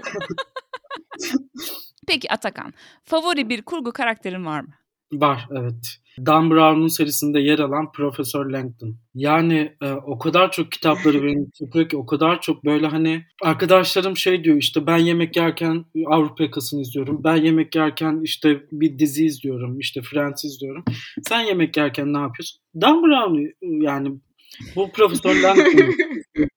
Peki 2.07 2.31
Atakan, 2.31 2.73
favori 3.03 3.49
bir 3.49 3.61
kurgu 3.61 3.91
karakterin 3.91 4.45
var 4.45 4.61
mı? 4.61 4.73
Var 5.11 5.47
evet. 5.51 5.97
Dan 6.25 6.51
Brown'un 6.51 6.87
serisinde 6.87 7.39
yer 7.39 7.59
alan 7.59 7.91
Profesör 7.91 8.45
Langton. 8.45 8.95
Yani 9.15 9.75
e, 9.81 9.91
o 9.91 10.19
kadar 10.19 10.51
çok 10.51 10.71
kitapları 10.71 11.23
beni 11.23 11.51
çekiyor 11.51 11.89
ki 11.89 11.97
o 11.97 12.05
kadar 12.05 12.41
çok 12.41 12.65
böyle 12.65 12.87
hani 12.87 13.25
arkadaşlarım 13.43 14.17
şey 14.17 14.43
diyor 14.43 14.57
işte 14.57 14.87
ben 14.87 14.97
yemek 14.97 15.37
yerken 15.37 15.85
Avrupa 16.07 16.43
Yakası'nı 16.43 16.81
izliyorum. 16.81 17.23
Ben 17.23 17.35
yemek 17.35 17.75
yerken 17.75 18.21
işte 18.23 18.61
bir 18.71 18.99
dizi 18.99 19.25
izliyorum. 19.25 19.79
işte 19.79 20.01
Friends 20.01 20.45
izliyorum. 20.45 20.83
Sen 21.27 21.41
yemek 21.41 21.77
yerken 21.77 22.13
ne 22.13 22.17
yapıyorsun? 22.17 22.61
Dan 22.75 23.03
Brown 23.03 23.65
yani 23.85 24.11
bu 24.75 24.91
Profesör 24.91 25.35
Langton. 25.35 25.93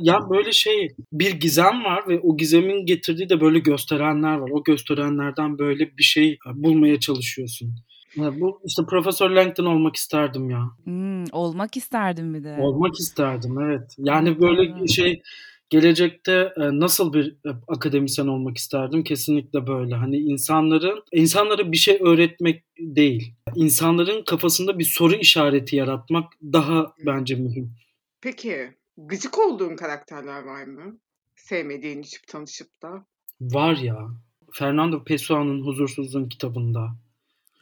Ya- 0.00 0.30
böyle 0.30 0.52
şey 0.52 0.88
bir 1.12 1.40
gizem 1.40 1.84
var 1.84 2.08
ve 2.08 2.20
o 2.20 2.36
gizemin 2.36 2.86
getirdiği 2.86 3.28
de 3.28 3.40
böyle 3.40 3.58
gösterenler 3.58 4.36
var. 4.36 4.50
O 4.50 4.62
gösterenlerden 4.64 5.58
böyle 5.58 5.96
bir 5.98 6.02
şey 6.02 6.38
bulmaya 6.54 7.00
çalışıyorsun. 7.00 7.74
Ya 8.16 8.40
bu 8.40 8.60
işte 8.64 8.82
Profesör 8.88 9.30
Langton 9.30 9.64
olmak 9.66 9.96
isterdim 9.96 10.50
ya. 10.50 10.62
Hmm, 10.84 11.24
olmak 11.32 11.76
isterdim 11.76 12.34
bir 12.34 12.44
de. 12.44 12.56
Olmak 12.60 13.00
isterdim 13.00 13.60
evet. 13.60 13.94
Yani 13.98 14.40
böyle 14.40 14.74
Evet. 14.78 14.90
şey 14.90 15.22
gelecekte 15.70 16.32
e, 16.32 16.60
nasıl 16.60 17.12
bir 17.12 17.26
e, 17.46 17.50
akademisyen 17.68 18.26
olmak 18.26 18.56
isterdim? 18.56 19.04
Kesinlikle 19.04 19.66
böyle. 19.66 19.94
Hani 19.94 20.16
insanların 20.16 21.02
insanlara 21.12 21.72
bir 21.72 21.76
şey 21.76 21.98
öğretmek 22.00 22.64
değil. 22.78 23.34
İnsanların 23.56 24.24
kafasında 24.24 24.78
bir 24.78 24.84
soru 24.84 25.14
işareti 25.14 25.76
yaratmak 25.76 26.32
daha 26.42 26.92
bence 27.06 27.34
mühim. 27.34 27.72
Peki 28.20 28.68
gıcık 29.06 29.38
olduğun 29.38 29.76
karakterler 29.76 30.42
var 30.42 30.64
mı? 30.64 30.98
Sevmediğin 31.36 32.02
içip 32.02 32.26
tanışıp 32.26 32.82
da. 32.82 33.06
Var 33.40 33.76
ya. 33.76 34.08
Fernando 34.52 35.04
Pessoa'nın 35.04 35.66
Huzursuzluğun 35.66 36.28
kitabında. 36.28 36.96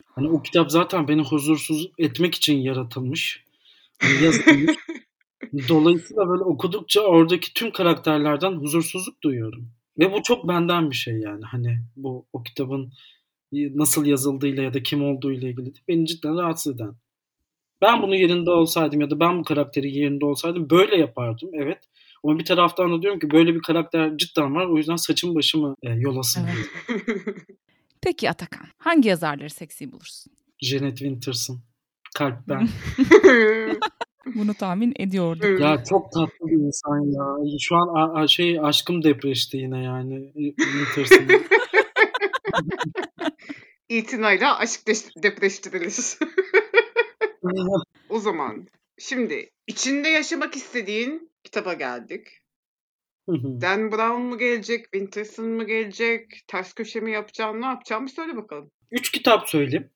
Hani 0.06 0.28
o 0.28 0.42
kitap 0.42 0.70
zaten 0.70 1.08
beni 1.08 1.22
huzursuz 1.22 1.90
etmek 1.98 2.34
için 2.34 2.58
yaratılmış. 2.58 3.44
Hani 3.98 4.24
yazılmış. 4.24 4.76
Dolayısıyla 5.68 6.28
böyle 6.28 6.42
okudukça 6.42 7.00
oradaki 7.00 7.54
tüm 7.54 7.70
karakterlerden 7.70 8.52
huzursuzluk 8.52 9.22
duyuyorum. 9.22 9.70
Ve 9.98 10.12
bu 10.12 10.22
çok 10.22 10.48
benden 10.48 10.90
bir 10.90 10.96
şey 10.96 11.14
yani. 11.14 11.44
Hani 11.44 11.78
bu 11.96 12.26
o 12.32 12.42
kitabın 12.42 12.92
nasıl 13.52 14.06
yazıldığıyla 14.06 14.62
ya 14.62 14.74
da 14.74 14.82
kim 14.82 15.04
olduğuyla 15.04 15.48
ilgili 15.48 15.72
beni 15.88 16.06
cidden 16.06 16.38
rahatsız 16.38 16.74
eden. 16.74 16.94
Ben 17.82 18.02
bunun 18.02 18.14
yerinde 18.14 18.50
olsaydım 18.50 19.00
ya 19.00 19.10
da 19.10 19.20
ben 19.20 19.38
bu 19.38 19.42
karakterin 19.44 19.88
yerinde 19.88 20.24
olsaydım 20.24 20.70
böyle 20.70 20.96
yapardım 20.96 21.50
evet. 21.52 21.78
Ama 22.24 22.38
bir 22.38 22.44
taraftan 22.44 22.92
da 22.92 23.02
diyorum 23.02 23.18
ki 23.20 23.30
böyle 23.30 23.54
bir 23.54 23.60
karakter 23.62 24.16
cidden 24.16 24.54
var. 24.54 24.66
O 24.66 24.76
yüzden 24.76 24.96
saçım 24.96 25.34
başımı 25.34 25.76
e, 25.82 25.90
yolasın. 25.90 26.46
Evet. 26.46 27.06
Peki 28.02 28.30
Atakan, 28.30 28.66
hangi 28.78 29.08
yazarları 29.08 29.50
seksi 29.50 29.92
bulursun? 29.92 30.32
Janet 30.62 30.98
Winters'ın. 30.98 31.60
Kalp 32.14 32.36
ben. 32.48 32.68
Bunu 34.34 34.54
tahmin 34.54 34.94
ediyordum. 34.98 35.58
ya 35.62 35.84
çok 35.88 36.12
tatlı 36.12 36.46
bir 36.46 36.52
insan 36.66 37.00
ya. 37.12 37.58
Şu 37.60 37.76
an 37.76 37.88
a- 37.94 38.20
a- 38.20 38.28
şey 38.28 38.60
aşkım 38.60 39.02
depreşti 39.04 39.56
yine 39.56 39.82
yani. 39.84 40.32
Winters'ın. 40.56 41.28
İtinayla 43.88 44.58
aşk 44.58 44.88
de- 44.88 45.22
depreştirilir. 45.22 45.94
o 48.08 48.18
zaman 48.18 48.66
şimdi 48.98 49.50
içinde 49.66 50.08
yaşamak 50.08 50.56
istediğin 50.56 51.30
kitaba 51.44 51.74
geldik. 51.74 52.26
Dan 53.28 53.92
Brown 53.92 54.22
mu 54.22 54.38
gelecek, 54.38 54.84
Winterson 54.84 55.48
mı 55.48 55.66
gelecek, 55.66 56.44
ters 56.48 56.72
köşe 56.72 57.00
mi 57.00 57.12
yapacaksın, 57.12 57.60
ne 57.60 57.66
yapacaksın 57.66 58.06
bir 58.06 58.12
söyle 58.12 58.36
bakalım. 58.36 58.70
Üç 58.90 59.10
kitap 59.10 59.48
söyleyeyim. 59.48 59.90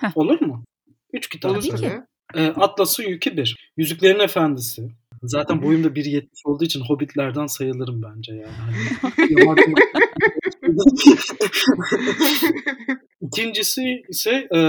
Heh. 0.00 0.16
Olur 0.16 0.40
mu? 0.40 0.64
Üç 1.12 1.28
kitap 1.28 1.50
Olur 1.50 1.62
tabii. 1.62 2.02
Ee, 2.34 2.46
Atlas'ın 2.46 3.02
Yükü 3.02 3.36
bir. 3.36 3.72
Yüzüklerin 3.76 4.20
Efendisi. 4.20 4.88
Zaten 5.22 5.62
boyum 5.62 5.84
da 5.84 5.88
1.70 5.88 6.26
olduğu 6.44 6.64
için 6.64 6.80
hobbitlerden 6.80 7.46
sayılırım 7.46 8.02
bence 8.02 8.32
yani. 8.34 8.52
Hani 9.00 9.34
İkincisi 13.20 14.02
ise 14.08 14.48
e, 14.56 14.60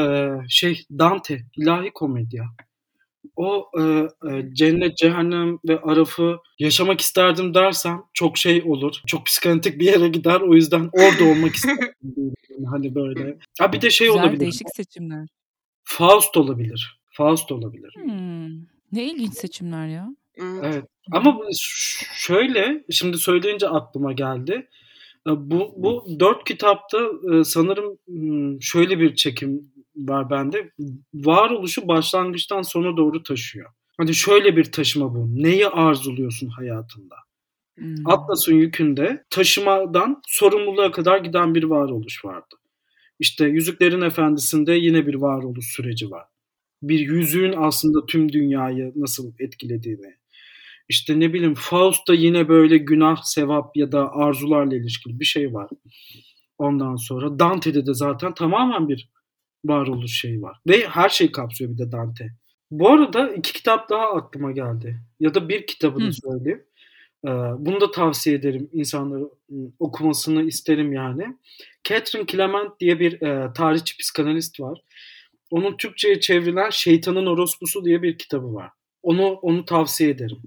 şey 0.49 0.85
Dante, 0.99 1.39
ilahi 1.57 1.91
komedya. 1.93 2.43
O 3.35 3.65
e, 3.79 3.81
e, 4.29 4.53
cennet, 4.53 4.97
cehennem 4.97 5.59
ve 5.67 5.79
arafı 5.81 6.37
yaşamak 6.59 7.01
isterdim 7.01 7.53
dersem 7.53 8.01
çok 8.13 8.37
şey 8.37 8.63
olur. 8.65 8.95
Çok 9.07 9.25
psikanalitik 9.25 9.79
bir 9.79 9.85
yere 9.85 10.07
gider. 10.07 10.41
O 10.41 10.53
yüzden 10.53 10.89
orada 10.93 11.23
olmak 11.23 11.51
isterdim. 11.55 11.93
Hani 12.71 12.95
böyle. 12.95 13.37
Ha 13.59 13.73
bir 13.73 13.81
de 13.81 13.89
şey 13.89 14.07
Güzel 14.07 14.23
olabilir. 14.23 14.39
değişik 14.39 14.67
seçimler. 14.75 15.27
Faust 15.83 16.37
olabilir. 16.37 16.99
Faust 17.11 17.51
olabilir. 17.51 17.93
Hmm, 17.95 18.47
ne 18.91 19.03
ilginç 19.11 19.33
seçimler 19.33 19.87
ya. 19.87 20.07
Evet. 20.63 20.85
Ama 21.11 21.39
şöyle 22.15 22.83
şimdi 22.91 23.17
söyleyince 23.17 23.67
aklıma 23.67 24.13
geldi. 24.13 24.67
Bu 25.27 25.73
bu 25.77 26.19
dört 26.19 26.43
kitapta 26.43 26.97
e, 27.33 27.43
sanırım 27.43 27.97
hmm, 28.07 28.61
şöyle 28.61 28.99
bir 28.99 29.15
çekim 29.15 29.71
var 29.95 30.29
bende. 30.29 30.71
Varoluşu 31.13 31.87
başlangıçtan 31.87 32.61
sona 32.61 32.97
doğru 32.97 33.23
taşıyor. 33.23 33.69
Hani 33.97 34.13
şöyle 34.13 34.57
bir 34.57 34.71
taşıma 34.71 35.15
bu. 35.15 35.27
Neyi 35.43 35.67
arzuluyorsun 35.67 36.47
hayatında? 36.47 37.15
Hmm. 37.77 37.95
Atlas'ın 38.05 38.55
yükünde 38.55 39.23
taşımadan 39.29 40.21
sorumluluğa 40.27 40.91
kadar 40.91 41.17
giden 41.17 41.55
bir 41.55 41.63
varoluş 41.63 42.25
vardı. 42.25 42.55
İşte 43.19 43.45
Yüzüklerin 43.45 44.01
Efendisi'nde 44.01 44.73
yine 44.73 45.07
bir 45.07 45.15
varoluş 45.15 45.65
süreci 45.65 46.11
var. 46.11 46.25
Bir 46.81 46.99
yüzüğün 46.99 47.53
aslında 47.57 48.05
tüm 48.05 48.31
dünyayı 48.31 48.93
nasıl 48.95 49.33
etkilediğini. 49.39 50.15
İşte 50.89 51.19
ne 51.19 51.33
bileyim 51.33 51.55
Faust'ta 51.57 52.13
yine 52.13 52.49
böyle 52.49 52.77
günah, 52.77 53.23
sevap 53.23 53.77
ya 53.77 53.91
da 53.91 54.11
arzularla 54.13 54.75
ilişkili 54.75 55.19
bir 55.19 55.25
şey 55.25 55.53
var. 55.53 55.69
Ondan 56.57 56.95
sonra 56.95 57.39
Dante'de 57.39 57.85
de 57.85 57.93
zaten 57.93 58.33
tamamen 58.33 58.89
bir 58.89 59.09
varoluş 59.65 60.19
şeyi 60.19 60.41
var. 60.41 60.57
Ve 60.67 60.87
her 60.87 61.09
şeyi 61.09 61.31
kapsıyor 61.31 61.71
bir 61.71 61.77
de 61.77 61.91
Dante. 61.91 62.29
Bu 62.71 62.89
arada 62.89 63.29
iki 63.29 63.53
kitap 63.53 63.89
daha 63.89 64.05
aklıma 64.13 64.51
geldi. 64.51 65.01
Ya 65.19 65.33
da 65.33 65.49
bir 65.49 65.67
kitabını 65.67 66.07
Hı. 66.07 66.13
söyleyeyim. 66.13 66.63
Ee, 67.25 67.29
bunu 67.57 67.81
da 67.81 67.91
tavsiye 67.91 68.35
ederim 68.35 68.69
insanların 68.73 69.31
ım, 69.51 69.73
okumasını 69.79 70.43
isterim 70.43 70.93
yani. 70.93 71.37
Catherine 71.83 72.27
Clement 72.27 72.79
diye 72.79 72.99
bir 72.99 73.21
e, 73.21 73.53
tarihçi 73.53 73.97
psikanalist 73.97 74.59
var. 74.59 74.81
Onun 75.51 75.77
Türkçe'ye 75.77 76.19
çevrilen 76.19 76.69
Şeytanın 76.69 77.25
Orospusu 77.25 77.85
diye 77.85 78.01
bir 78.01 78.17
kitabı 78.17 78.53
var. 78.53 78.69
Onu 79.07 79.27
onu 79.27 79.65
tavsiye 79.65 80.09
ederim. 80.09 80.37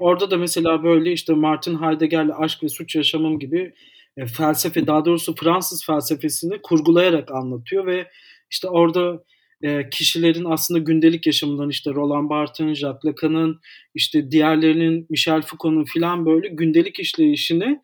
Orada 0.00 0.30
da 0.30 0.36
mesela 0.36 0.84
böyle 0.84 1.12
işte 1.12 1.32
Martin 1.32 1.82
Heidegger'le 1.82 2.30
Aşk 2.38 2.62
ve 2.62 2.68
Suç 2.68 2.96
Yaşamım 2.96 3.38
gibi 3.38 3.72
e, 4.16 4.26
felsefe 4.26 4.86
daha 4.86 5.04
doğrusu 5.04 5.34
Fransız 5.34 5.86
felsefesini 5.86 6.62
kurgulayarak 6.62 7.30
anlatıyor 7.32 7.86
ve 7.86 8.06
işte 8.50 8.68
orada 8.68 9.24
e, 9.62 9.90
kişilerin 9.90 10.44
aslında 10.44 10.80
gündelik 10.80 11.26
yaşamından 11.26 11.70
işte 11.70 11.90
Roland 11.90 12.30
Barthes'in, 12.30 12.74
Jacques 12.74 13.04
Lacan'ın, 13.04 13.60
işte 13.94 14.30
diğerlerinin, 14.30 15.06
Michel 15.10 15.42
Foucault'un 15.42 15.84
filan 15.84 16.26
böyle 16.26 16.48
gündelik 16.48 17.00
işleyişini 17.00 17.80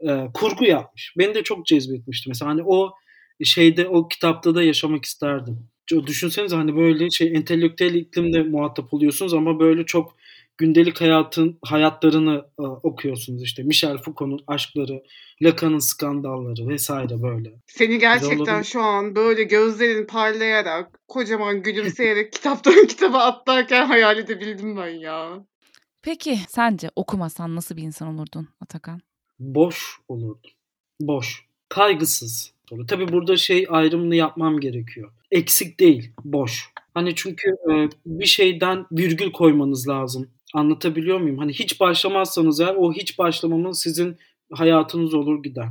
e, 0.00 0.26
kurgu 0.34 0.64
yapmış. 0.64 1.14
Beni 1.18 1.34
de 1.34 1.42
çok 1.42 1.66
cezbetmişti. 1.66 2.28
Mesela 2.28 2.50
hani 2.50 2.62
o 2.66 2.92
şeyde 3.44 3.88
o 3.88 4.08
kitapta 4.08 4.54
da 4.54 4.62
yaşamak 4.62 5.04
isterdim. 5.04 5.68
Düşünsenize 6.06 6.56
hani 6.56 6.76
böyle 6.76 7.10
şey 7.10 7.28
entelektüel 7.28 7.94
iklimde 7.94 8.42
muhatap 8.42 8.94
oluyorsunuz 8.94 9.34
ama 9.34 9.60
böyle 9.60 9.86
çok 9.86 10.16
gündelik 10.58 11.00
hayatın 11.00 11.58
hayatlarını 11.64 12.44
e, 12.58 12.62
okuyorsunuz 12.62 13.42
işte 13.42 13.62
Michel 13.62 13.98
Foucault'un 13.98 14.44
aşkları, 14.46 15.02
Lacan'ın 15.42 15.78
skandalları 15.78 16.68
vesaire 16.68 17.22
böyle. 17.22 17.52
Seni 17.66 17.98
gerçekten 17.98 18.62
şu 18.62 18.80
an 18.80 19.16
böyle 19.16 19.42
gözlerin 19.42 20.06
parlayarak, 20.06 21.00
kocaman 21.08 21.62
gülümseyerek 21.62 22.32
kitaptan 22.38 22.86
kitaba 22.86 23.18
atlarken 23.18 23.86
hayal 23.86 24.18
edebildim 24.18 24.76
ben 24.76 24.88
ya. 24.88 25.44
Peki 26.02 26.38
sence 26.48 26.90
okumasan 26.96 27.56
nasıl 27.56 27.76
bir 27.76 27.82
insan 27.82 28.08
olurdun 28.08 28.48
Atakan? 28.60 29.00
Boş 29.38 29.98
olurdum. 30.08 30.50
Boş. 31.00 31.44
Kaygısız. 31.68 32.52
Tabii 32.86 33.08
burada 33.08 33.36
şey 33.36 33.66
ayrımını 33.68 34.14
yapmam 34.14 34.60
gerekiyor. 34.60 35.12
Eksik 35.30 35.80
değil, 35.80 36.10
boş. 36.24 36.70
Hani 36.94 37.14
çünkü 37.14 37.48
e, 37.50 37.88
bir 38.06 38.26
şeyden 38.26 38.86
virgül 38.92 39.32
koymanız 39.32 39.88
lazım. 39.88 40.30
Anlatabiliyor 40.54 41.20
muyum? 41.20 41.38
Hani 41.38 41.52
hiç 41.52 41.80
başlamazsanız 41.80 42.60
eğer 42.60 42.74
o 42.74 42.92
hiç 42.92 43.18
başlamamın 43.18 43.72
sizin 43.72 44.16
hayatınız 44.52 45.14
olur 45.14 45.42
gider. 45.42 45.68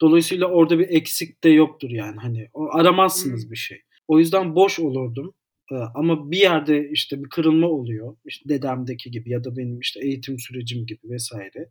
Dolayısıyla 0.00 0.46
orada 0.46 0.78
bir 0.78 0.88
eksik 0.88 1.44
de 1.44 1.48
yoktur 1.48 1.90
yani. 1.90 2.16
Hani 2.16 2.48
o 2.54 2.68
aramazsınız 2.72 3.50
bir 3.50 3.56
şey. 3.56 3.82
O 4.08 4.18
yüzden 4.18 4.54
boş 4.54 4.78
olurdum. 4.78 5.34
Ee, 5.72 5.74
ama 5.74 6.30
bir 6.30 6.38
yerde 6.38 6.90
işte 6.90 7.24
bir 7.24 7.28
kırılma 7.28 7.66
oluyor. 7.66 8.16
İşte 8.24 8.48
dedemdeki 8.48 9.10
gibi 9.10 9.30
ya 9.30 9.44
da 9.44 9.56
benim 9.56 9.80
işte 9.80 10.00
eğitim 10.00 10.38
sürecim 10.38 10.86
gibi 10.86 11.00
vesaire. 11.04 11.68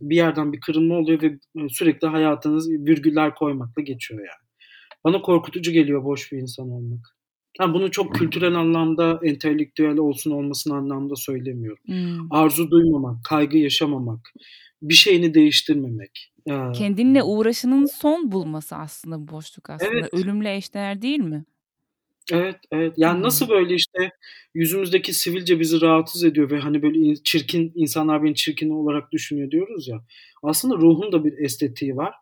Bir 0.00 0.16
yerden 0.16 0.52
bir 0.52 0.60
kırılma 0.60 0.94
oluyor 0.94 1.22
ve 1.22 1.26
e, 1.26 1.68
sürekli 1.68 2.08
hayatınız 2.08 2.70
virgüller 2.70 3.34
koymakla 3.34 3.82
geçiyor 3.82 4.20
yani. 4.20 4.48
Bana 5.04 5.22
korkutucu 5.22 5.72
geliyor 5.72 6.04
boş 6.04 6.32
bir 6.32 6.38
insan 6.38 6.70
olmak. 6.70 7.16
Yani 7.60 7.74
bunu 7.74 7.90
çok 7.90 8.14
kültürel 8.14 8.54
anlamda, 8.54 9.20
entelektüel 9.22 9.96
olsun 9.96 10.30
olmasın 10.30 10.70
anlamda 10.70 11.16
söylemiyorum. 11.16 11.84
Hmm. 11.86 12.32
Arzu 12.32 12.70
duymamak, 12.70 13.24
kaygı 13.24 13.58
yaşamamak, 13.58 14.32
bir 14.82 14.94
şeyini 14.94 15.34
değiştirmemek. 15.34 16.32
Ee, 16.50 16.72
Kendinle 16.74 17.22
uğraşının 17.22 17.86
son 17.86 18.32
bulması 18.32 18.76
aslında 18.76 19.20
bu 19.20 19.32
boşluk 19.32 19.70
aslında. 19.70 19.92
Evet. 19.92 20.14
Ölümle 20.14 20.56
eşdeğer 20.56 21.02
değil 21.02 21.20
mi? 21.20 21.44
Evet, 22.32 22.56
evet. 22.72 22.94
Yani 22.96 23.16
hmm. 23.16 23.22
nasıl 23.22 23.48
böyle 23.48 23.74
işte 23.74 24.10
yüzümüzdeki 24.54 25.12
sivilce 25.14 25.60
bizi 25.60 25.80
rahatsız 25.80 26.24
ediyor 26.24 26.50
ve 26.50 26.58
hani 26.58 26.82
böyle 26.82 27.14
çirkin 27.14 27.72
insanlar 27.74 28.24
beni 28.24 28.34
çirkin 28.34 28.70
olarak 28.70 29.12
düşünüyor 29.12 29.50
diyoruz 29.50 29.88
ya. 29.88 30.04
Aslında 30.42 30.76
ruhun 30.76 31.12
da 31.12 31.24
bir 31.24 31.38
estetiği 31.38 31.96
var. 31.96 32.14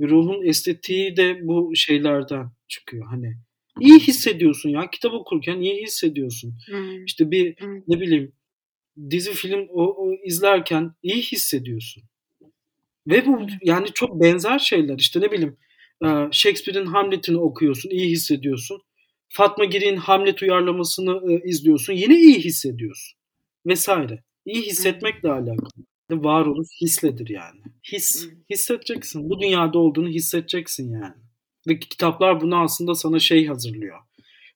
Ve 0.00 0.08
ruhun 0.08 0.46
estetiği 0.46 1.16
de 1.16 1.40
bu 1.42 1.72
şeylerden 1.74 2.50
çıkıyor. 2.68 3.06
Hani 3.06 3.36
iyi 3.80 3.98
hissediyorsun 3.98 4.70
ya. 4.70 4.90
Kitap 4.90 5.12
okurken 5.12 5.60
iyi 5.60 5.82
hissediyorsun. 5.82 6.54
Hmm. 6.66 7.04
İşte 7.04 7.30
bir 7.30 7.56
hmm. 7.60 7.82
ne 7.88 8.00
bileyim 8.00 8.32
dizi 9.10 9.32
film 9.32 9.66
o, 9.68 9.82
o 9.82 10.12
izlerken 10.24 10.92
iyi 11.02 11.22
hissediyorsun. 11.22 12.02
Ve 13.06 13.26
bu 13.26 13.46
yani 13.62 13.86
çok 13.94 14.20
benzer 14.20 14.58
şeyler. 14.58 14.98
İşte 14.98 15.20
ne 15.20 15.32
bileyim 15.32 15.56
Shakespeare'in 16.32 16.86
Hamlet'ini 16.86 17.36
okuyorsun, 17.36 17.90
iyi 17.90 18.10
hissediyorsun. 18.10 18.82
Fatma 19.28 19.64
Giri'nin 19.64 19.96
Hamlet 19.96 20.42
uyarlamasını 20.42 21.32
e, 21.32 21.48
izliyorsun, 21.48 21.92
yine 21.92 22.14
iyi 22.14 22.38
hissediyorsun. 22.38 23.18
Vesaire. 23.66 24.22
İyi 24.44 24.62
hissetmekle 24.62 25.30
alakalı. 25.30 25.84
Varoluş 26.10 26.68
hisledir 26.80 27.28
yani. 27.28 27.60
His, 27.92 28.28
hissedeceksin. 28.50 29.30
Bu 29.30 29.40
dünyada 29.40 29.78
olduğunu 29.78 30.08
hissedeceksin 30.08 30.92
yani. 30.92 31.14
Ve 31.68 31.78
kitaplar 31.78 32.40
bunu 32.40 32.56
aslında 32.56 32.94
sana 32.94 33.18
şey 33.18 33.46
hazırlıyor. 33.46 33.98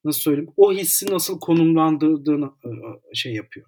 Nasıl 0.04 0.20
söyleyeyim? 0.20 0.50
O 0.56 0.72
hissi 0.72 1.12
nasıl 1.12 1.40
konumlandırdığını 1.40 2.50
şey 3.14 3.34
yapıyor. 3.34 3.66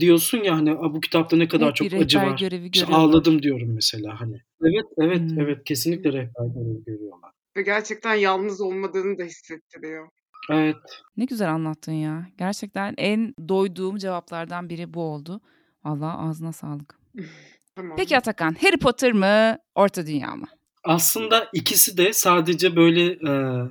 Diyorsun 0.00 0.38
ya 0.38 0.56
hani 0.56 0.76
bu 0.94 1.00
kitapta 1.00 1.36
ne 1.36 1.48
kadar 1.48 1.66
evet, 1.66 1.76
çok 1.76 1.92
acı 1.92 2.18
var. 2.18 2.40
İşte 2.72 2.94
ağladım 2.94 3.42
diyorum 3.42 3.74
mesela 3.74 4.20
hani. 4.20 4.40
Evet 4.62 4.84
evet 4.98 5.20
hmm. 5.20 5.40
evet 5.40 5.64
kesinlikle 5.64 6.12
rehber 6.12 6.46
görevi 6.54 6.84
görüyorlar. 6.84 7.30
Ve 7.56 7.62
gerçekten 7.62 8.14
yalnız 8.14 8.60
olmadığını 8.60 9.18
da 9.18 9.24
hissettiriyor. 9.24 10.08
Evet. 10.50 10.76
Ne 11.16 11.24
güzel 11.24 11.50
anlattın 11.50 11.92
ya. 11.92 12.26
Gerçekten 12.38 12.94
en 12.98 13.34
doyduğum 13.48 13.96
cevaplardan 13.96 14.68
biri 14.68 14.94
bu 14.94 15.00
oldu. 15.02 15.40
Allah 15.84 16.18
ağzına 16.18 16.52
sağlık. 16.52 16.98
tamam. 17.76 17.96
Peki 17.96 18.16
Atakan, 18.16 18.56
Harry 18.60 18.78
Potter 18.78 19.12
mı, 19.12 19.58
Orta 19.74 20.06
Dünya 20.06 20.36
mı? 20.36 20.46
Aslında 20.84 21.48
ikisi 21.52 21.96
de 21.96 22.12
sadece 22.12 22.76
böyle 22.76 23.06
e, 23.06 23.62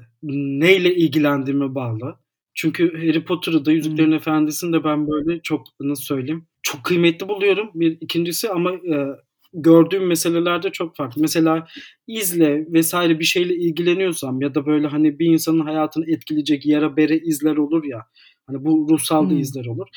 neyle 0.60 0.96
ilgilendiğime 0.96 1.76
bağlı. 1.76 2.20
Çünkü 2.54 2.94
Harry 2.94 3.26
Potter'ı 3.26 3.66
da 3.66 3.72
Yüzüklerin 3.72 4.08
hmm. 4.08 4.18
Efendisi'ni 4.18 4.74
de 4.74 4.84
ben 4.84 5.08
böyle 5.08 5.42
çok 5.42 5.68
nasıl 5.80 6.04
söyleyeyim 6.04 6.48
çok 6.64 6.84
kıymetli 6.84 7.28
buluyorum. 7.28 7.72
Bir 7.74 7.98
ikincisi 8.02 8.50
ama 8.50 8.72
e, 8.72 9.08
gördüğüm 9.54 10.08
meselelerde 10.08 10.70
çok 10.70 10.96
farklı. 10.96 11.22
Mesela 11.22 11.68
izle 12.08 12.66
vesaire 12.74 13.20
bir 13.20 13.24
şeyle 13.24 13.56
ilgileniyorsam 13.56 14.42
ya 14.42 14.56
da 14.56 14.66
böyle 14.66 14.88
hani 14.88 15.20
bir 15.20 15.26
insanın 15.26 15.60
hayatını 15.60 16.12
etkileyecek 16.12 16.66
yara 16.66 16.98
bere 16.98 17.18
izler 17.18 17.58
olur 17.58 17.84
ya. 17.84 18.06
Hani 18.48 18.66
bu 18.66 18.88
ruhsal 18.90 19.26
da 19.26 19.30
hmm. 19.30 19.40
izler 19.40 19.66
olur. 19.66 19.88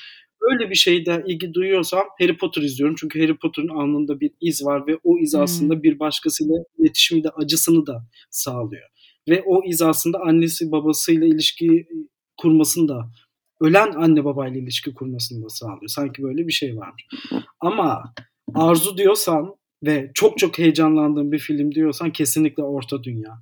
Öyle 0.41 0.71
bir 0.71 0.75
şeyde 0.75 1.25
ilgi 1.27 1.55
duyuyorsam 1.55 2.03
Harry 2.21 2.37
Potter 2.37 2.63
izliyorum. 2.63 2.97
Çünkü 2.99 3.21
Harry 3.21 3.37
Potter'ın 3.37 3.69
alnında 3.69 4.21
bir 4.21 4.31
iz 4.41 4.65
var 4.65 4.87
ve 4.87 4.99
o 5.05 5.19
iz 5.19 5.35
hmm. 5.35 5.41
aslında 5.41 5.83
bir 5.83 5.99
başkasıyla 5.99 6.55
iletişimde 6.79 7.29
acısını 7.29 7.87
da 7.87 8.07
sağlıyor. 8.31 8.89
Ve 9.29 9.43
o 9.47 9.65
iz 9.65 9.83
aslında 9.83 10.19
annesi 10.21 10.73
babasıyla 10.73 11.27
ilişki 11.27 11.87
kurmasını 12.37 12.89
da 12.89 13.11
ölen 13.61 13.93
anne 13.93 14.25
babayla 14.25 14.61
ilişki 14.61 14.95
kurmasını 14.95 15.45
da 15.45 15.49
sağlıyor. 15.49 15.89
Sanki 15.89 16.23
böyle 16.23 16.47
bir 16.47 16.53
şey 16.53 16.77
varmış. 16.77 17.07
Ama 17.61 18.15
arzu 18.55 18.99
diyorsan 18.99 19.55
ve 19.83 20.11
çok 20.15 20.39
çok 20.39 20.59
heyecanlandığım 20.59 21.33
bir 21.33 21.39
film 21.39 21.75
diyorsan 21.75 22.11
kesinlikle 22.11 22.63
Orta 22.63 23.05
Dünya. 23.05 23.39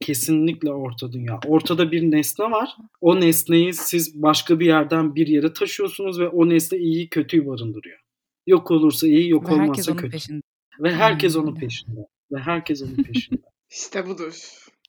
Kesinlikle 0.00 0.72
Orta 0.72 1.12
Dünya. 1.12 1.40
Ortada 1.46 1.92
bir 1.92 2.02
nesne 2.02 2.44
var. 2.44 2.76
O 3.00 3.20
nesneyi 3.20 3.74
siz 3.74 4.22
başka 4.22 4.60
bir 4.60 4.66
yerden 4.66 5.14
bir 5.14 5.26
yere 5.26 5.52
taşıyorsunuz 5.52 6.20
ve 6.20 6.28
o 6.28 6.48
nesne 6.48 6.78
iyi 6.78 7.08
kötüyü 7.08 7.46
barındırıyor. 7.46 7.98
Yok 8.46 8.70
olursa 8.70 9.06
iyi, 9.06 9.30
yok 9.30 9.50
ve 9.50 9.54
olmazsa 9.54 9.96
kötü. 9.96 10.10
Peşinde. 10.10 10.42
Ve 10.80 10.94
herkes 10.94 11.36
onun 11.36 11.54
peşinde. 11.54 12.00
Ve 12.32 12.38
herkes 12.38 12.82
onun 12.82 13.02
peşinde. 13.02 13.42
İşte 13.70 14.06
budur. 14.06 14.34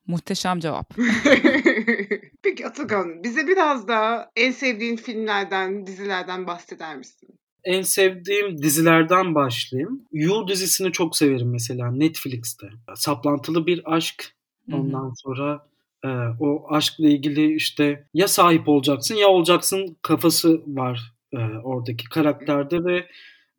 Muhteşem 0.07 0.59
cevap. 0.59 0.93
Peki 2.43 2.67
Atakan 2.67 3.23
bize 3.23 3.47
biraz 3.47 3.87
da 3.87 4.29
en 4.35 4.51
sevdiğin 4.51 4.95
filmlerden, 4.95 5.87
dizilerden 5.87 6.47
bahseder 6.47 6.97
misin? 6.97 7.38
En 7.63 7.81
sevdiğim 7.81 8.61
dizilerden 8.61 9.35
başlayayım. 9.35 10.01
You 10.11 10.47
dizisini 10.47 10.91
çok 10.91 11.17
severim 11.17 11.51
mesela 11.51 11.91
Netflix'te. 11.91 12.67
Saplantılı 12.95 13.67
bir 13.67 13.95
aşk. 13.95 14.35
Ondan 14.73 15.05
Hı-hı. 15.05 15.13
sonra 15.15 15.65
e, 16.03 16.07
o 16.39 16.65
aşkla 16.69 17.07
ilgili 17.07 17.55
işte 17.55 18.05
ya 18.13 18.27
sahip 18.27 18.69
olacaksın 18.69 19.15
ya 19.15 19.27
olacaksın 19.27 19.97
kafası 20.01 20.61
var 20.67 21.13
e, 21.33 21.37
oradaki 21.63 22.09
karakterde 22.09 22.83
ve 22.83 23.05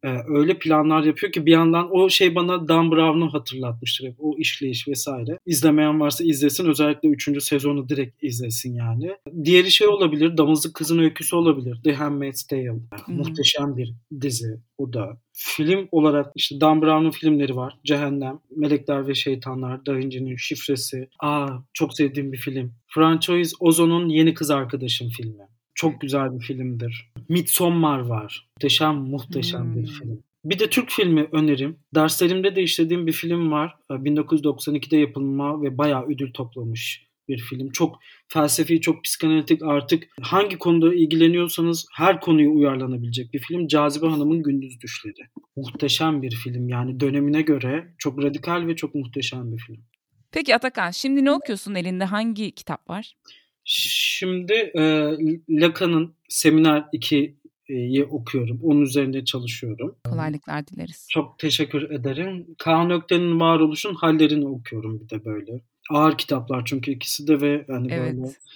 e, 0.04 0.08
öyle 0.28 0.58
planlar 0.58 1.02
yapıyor 1.02 1.32
ki 1.32 1.46
bir 1.46 1.52
yandan 1.52 1.88
o 1.92 2.08
şey 2.08 2.34
bana 2.34 2.68
Dan 2.68 2.90
Brown'u 2.90 3.34
hatırlatmıştır 3.34 4.08
hep 4.08 4.14
o 4.18 4.38
işleyiş 4.38 4.88
vesaire. 4.88 5.38
İzlemeyen 5.46 6.00
varsa 6.00 6.24
izlesin 6.24 6.66
özellikle 6.66 7.08
3. 7.08 7.42
sezonu 7.42 7.88
direkt 7.88 8.22
izlesin 8.22 8.74
yani. 8.74 9.10
Diğeri 9.44 9.70
şey 9.70 9.88
olabilir 9.88 10.36
Damızlık 10.36 10.74
Kızın 10.74 10.98
Öyküsü 10.98 11.36
olabilir 11.36 11.80
The 11.84 11.92
Handmaid's 11.92 12.46
Tale. 12.46 12.70
Hmm. 12.70 13.16
Muhteşem 13.16 13.76
bir 13.76 13.94
dizi 14.20 14.60
o 14.78 14.92
da. 14.92 15.20
Film 15.32 15.88
olarak 15.92 16.32
işte 16.34 16.60
Dan 16.60 16.82
Brown'un 16.82 17.10
filmleri 17.10 17.56
var. 17.56 17.78
Cehennem, 17.84 18.38
Melekler 18.56 19.08
ve 19.08 19.14
Şeytanlar, 19.14 19.86
Da 19.86 19.96
Vinci'nin 19.96 20.36
Şifresi. 20.36 21.08
Aa 21.20 21.48
çok 21.72 21.94
sevdiğim 21.94 22.32
bir 22.32 22.38
film. 22.38 22.74
Francois 22.86 23.52
Ozon'un 23.60 24.08
Yeni 24.08 24.34
Kız 24.34 24.50
Arkadaşım 24.50 25.08
filmi. 25.08 25.46
Çok 25.74 26.00
güzel 26.00 26.34
bir 26.34 26.44
filmdir. 26.44 27.12
Midsommar 27.28 27.98
var. 27.98 28.48
Muhteşem 28.56 28.94
muhteşem 28.94 29.64
hmm. 29.64 29.76
bir 29.76 29.86
film. 29.86 30.22
Bir 30.44 30.58
de 30.58 30.70
Türk 30.70 30.90
filmi 30.90 31.28
önerim. 31.32 31.78
Derslerimde 31.94 32.56
de 32.56 32.62
işlediğim 32.62 33.06
bir 33.06 33.12
film 33.12 33.52
var. 33.52 33.74
1992'de 33.90 34.96
ee, 34.96 35.00
yapılma 35.00 35.62
ve 35.62 35.78
bayağı 35.78 36.06
ödül 36.06 36.32
toplamış 36.32 37.10
bir 37.28 37.38
film. 37.38 37.70
Çok 37.70 37.98
felsefi, 38.28 38.80
çok 38.80 39.04
psikanalitik 39.04 39.62
artık 39.62 40.08
hangi 40.20 40.58
konuda 40.58 40.94
ilgileniyorsanız 40.94 41.86
her 41.96 42.20
konuyu 42.20 42.54
uyarlanabilecek 42.54 43.32
bir 43.32 43.38
film. 43.38 43.66
Cazibe 43.66 44.06
Hanım'ın 44.06 44.42
Gündüz 44.42 44.80
Düşleri. 44.80 45.28
Muhteşem 45.56 46.22
bir 46.22 46.30
film 46.30 46.68
yani 46.68 47.00
dönemine 47.00 47.42
göre 47.42 47.94
çok 47.98 48.22
radikal 48.22 48.66
ve 48.66 48.76
çok 48.76 48.94
muhteşem 48.94 49.52
bir 49.52 49.58
film. 49.58 49.84
Peki 50.32 50.54
Atakan 50.54 50.90
şimdi 50.90 51.24
ne 51.24 51.32
okuyorsun 51.32 51.74
elinde 51.74 52.04
hangi 52.04 52.50
kitap 52.52 52.90
var? 52.90 53.14
Şimdi 53.64 54.52
e, 54.52 54.82
Lacan'ın 55.50 56.14
Seminer 56.28 56.84
2'yi 56.92 58.04
okuyorum. 58.04 58.60
Onun 58.62 58.80
üzerinde 58.80 59.24
çalışıyorum. 59.24 59.94
Kolaylıklar 60.10 60.66
dileriz. 60.66 61.06
Çok 61.10 61.38
teşekkür 61.38 61.90
ederim. 61.90 62.46
Kaan 62.58 62.90
Ökten'in 62.90 63.40
Varoluş'un 63.40 63.94
Hallerini 63.94 64.46
okuyorum 64.48 65.00
bir 65.00 65.08
de 65.10 65.24
böyle. 65.24 65.60
Ağır 65.90 66.18
kitaplar 66.18 66.62
çünkü 66.64 66.90
ikisi 66.90 67.26
de 67.28 67.40
ve 67.40 67.64
hani 67.68 67.92
Evet. 67.92 68.14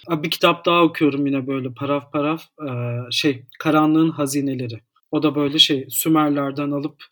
böyle. 0.09 0.23
Bir 0.23 0.31
kitap 0.31 0.65
daha 0.65 0.83
okuyorum 0.83 1.25
yine 1.25 1.47
böyle 1.47 1.73
paraf 1.73 2.11
paraf. 2.11 2.43
e, 2.67 2.71
şey 3.11 3.43
Karanlığın 3.59 4.09
Hazineleri. 4.09 4.79
O 5.11 5.23
da 5.23 5.35
böyle 5.35 5.59
şey 5.59 5.85
Sümerlerden 5.89 6.71
alıp 6.71 7.03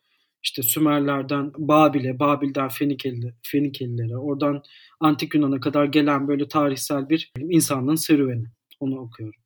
işte 0.43 0.63
Sümerlerden 0.63 1.51
Babil'e, 1.57 2.19
Babil'den 2.19 2.69
Fenikeli, 2.69 3.33
Fenikelilere, 3.43 4.17
oradan 4.17 4.63
Antik 4.99 5.35
Yunan'a 5.35 5.59
kadar 5.59 5.85
gelen 5.85 6.27
böyle 6.27 6.47
tarihsel 6.47 7.09
bir 7.09 7.31
insanlığın 7.39 7.95
serüveni. 7.95 8.45
Onu 8.79 8.99
okuyorum. 8.99 9.41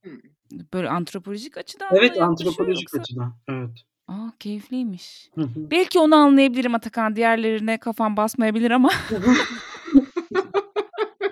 Böyle 0.73 0.89
antropolojik 0.89 1.57
açıdan 1.57 1.87
Evet 1.91 2.21
antropolojik 2.21 2.83
yoksa? 2.83 2.99
açıdan. 2.99 3.33
Evet. 3.49 3.83
Aa 4.07 4.31
keyifliymiş. 4.39 5.29
Hı 5.35 5.41
hı. 5.41 5.71
Belki 5.71 5.99
onu 5.99 6.15
anlayabilirim 6.15 6.75
Atakan. 6.75 7.15
Diğerlerine 7.15 7.77
kafam 7.77 8.17
basmayabilir 8.17 8.71
ama 8.71 8.89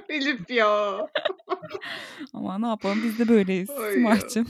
Elif 0.10 0.49
ya. 0.49 0.97
Ama 2.34 2.58
ne 2.60 2.68
yapalım 2.68 3.00
biz 3.04 3.20
de 3.20 3.28
böyleyiz. 3.28 3.70
Simah'cığım. 3.94 4.48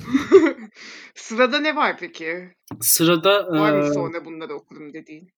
Sırada 1.15 1.59
ne 1.59 1.75
var 1.75 1.97
peki? 1.99 2.49
Sırada 2.81 3.47
Var 3.47 3.77
mı 3.77 3.93
sonra 3.93 4.25
bunları 4.25 4.53
okurum 4.53 4.93
dediğin? 4.93 5.29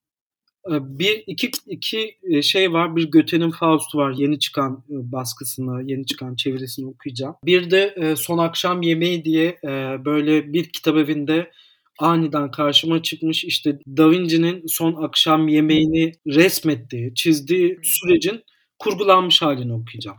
bir 0.69 1.23
iki 1.27 1.51
iki 1.67 2.17
şey 2.41 2.73
var. 2.73 2.95
Bir 2.95 3.11
Göte'nin 3.11 3.51
Faust 3.51 3.95
var. 3.95 4.13
Yeni 4.17 4.39
çıkan 4.39 4.83
baskısını, 4.89 5.91
yeni 5.91 6.05
çıkan 6.05 6.35
çevirisini 6.35 6.87
okuyacağım. 6.87 7.35
Bir 7.45 7.71
de 7.71 8.15
Son 8.17 8.37
Akşam 8.37 8.81
Yemeği 8.81 9.25
diye 9.25 9.59
böyle 10.05 10.53
bir 10.53 10.69
kitap 10.69 10.97
evinde 10.97 11.51
aniden 11.99 12.51
karşıma 12.51 13.01
çıkmış 13.01 13.43
işte 13.43 13.79
Da 13.87 14.11
Vinci'nin 14.11 14.63
Son 14.67 15.03
Akşam 15.03 15.47
Yemeğini 15.47 16.11
resmettiği, 16.27 17.13
çizdiği 17.15 17.79
sürecin 17.83 18.43
kurgulanmış 18.79 19.41
halini 19.41 19.73
okuyacağım. 19.73 20.17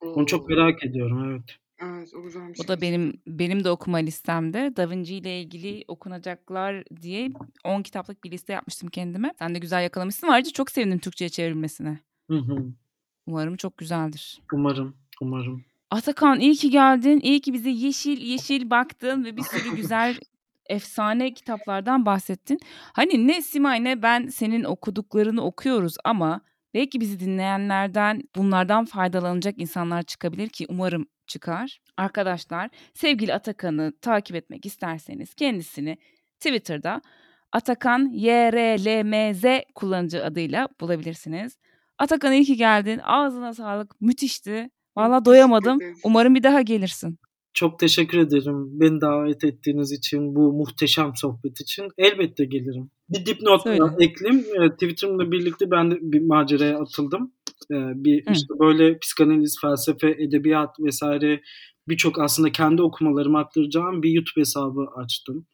Onu 0.00 0.26
çok 0.26 0.48
merak 0.48 0.84
ediyorum 0.84 1.30
evet. 1.30 1.56
Evet 1.82 2.14
o 2.14 2.22
güzelmiş. 2.22 2.60
O 2.64 2.68
da 2.68 2.80
benim 2.80 3.20
benim 3.26 3.64
de 3.64 3.70
okuma 3.70 3.98
listemde. 3.98 4.76
Da 4.76 4.90
Vinci 4.90 5.14
ile 5.14 5.40
ilgili 5.40 5.84
okunacaklar 5.88 6.84
diye 7.02 7.30
10 7.64 7.82
kitaplık 7.82 8.24
bir 8.24 8.30
liste 8.30 8.52
yapmıştım 8.52 8.88
kendime. 8.88 9.34
Sen 9.38 9.54
de 9.54 9.58
güzel 9.58 9.82
yakalamışsın. 9.82 10.28
Ayrıca 10.28 10.50
çok 10.50 10.70
sevindim 10.70 10.98
Türkçe'ye 10.98 11.28
çevrilmesine. 11.28 11.98
Hı 12.30 12.36
hı. 12.36 12.64
Umarım 13.26 13.56
çok 13.56 13.78
güzeldir. 13.78 14.40
Umarım, 14.52 14.96
umarım. 15.20 15.64
Atakan 15.90 16.40
iyi 16.40 16.54
ki 16.54 16.70
geldin. 16.70 17.20
İyi 17.22 17.40
ki 17.40 17.52
bize 17.52 17.70
yeşil 17.70 18.20
yeşil 18.22 18.70
baktın 18.70 19.24
ve 19.24 19.36
bir 19.36 19.42
sürü 19.42 19.76
güzel 19.76 20.16
efsane 20.66 21.34
kitaplardan 21.34 22.06
bahsettin. 22.06 22.60
Hani 22.92 23.26
ne 23.26 23.42
Simay 23.42 23.84
ne 23.84 24.02
ben 24.02 24.26
senin 24.26 24.64
okuduklarını 24.64 25.42
okuyoruz 25.42 25.96
ama 26.04 26.40
belki 26.74 27.00
bizi 27.00 27.20
dinleyenlerden 27.20 28.22
bunlardan 28.36 28.84
faydalanacak 28.84 29.54
insanlar 29.58 30.02
çıkabilir 30.02 30.48
ki 30.48 30.66
umarım 30.68 31.06
çıkar. 31.26 31.78
Arkadaşlar 31.96 32.70
sevgili 32.94 33.34
Atakan'ı 33.34 33.92
takip 34.02 34.36
etmek 34.36 34.66
isterseniz 34.66 35.34
kendisini 35.34 35.98
Twitter'da 36.40 37.02
Atakan 37.52 38.10
YRLMZ 38.12 39.62
kullanıcı 39.74 40.24
adıyla 40.24 40.68
bulabilirsiniz. 40.80 41.58
Atakan 41.98 42.32
iyi 42.32 42.44
ki 42.44 42.56
geldin. 42.56 43.00
Ağzına 43.04 43.54
sağlık. 43.54 44.00
Müthişti. 44.00 44.70
Valla 44.96 45.24
doyamadım. 45.24 45.78
Umarım 46.04 46.34
bir 46.34 46.42
daha 46.42 46.62
gelirsin. 46.62 47.18
Çok 47.54 47.78
teşekkür 47.78 48.18
ederim. 48.18 48.80
Beni 48.80 49.00
davet 49.00 49.44
ettiğiniz 49.44 49.92
için, 49.92 50.34
bu 50.36 50.52
muhteşem 50.52 51.12
sohbet 51.16 51.60
için. 51.60 51.88
Elbette 51.98 52.44
gelirim. 52.44 52.90
Bir 53.10 53.26
dipnot 53.26 53.66
ekleyeyim. 54.00 54.44
Ee, 54.60 54.70
Twitter'ımla 54.70 55.30
birlikte 55.30 55.70
ben 55.70 55.90
de 55.90 55.98
bir 56.00 56.20
maceraya 56.20 56.78
atıldım. 56.78 57.32
Ee, 57.72 57.74
bir 57.94 58.26
Hı. 58.26 58.32
işte 58.32 58.54
böyle 58.60 58.98
psikanaliz, 58.98 59.58
felsefe, 59.60 60.10
edebiyat 60.10 60.80
vesaire 60.80 61.40
birçok 61.88 62.18
aslında 62.18 62.52
kendi 62.52 62.82
okumalarımı 62.82 63.38
aktaracağım 63.38 64.02
bir 64.02 64.10
YouTube 64.10 64.40
hesabı 64.40 64.86
açtım. 64.96 65.46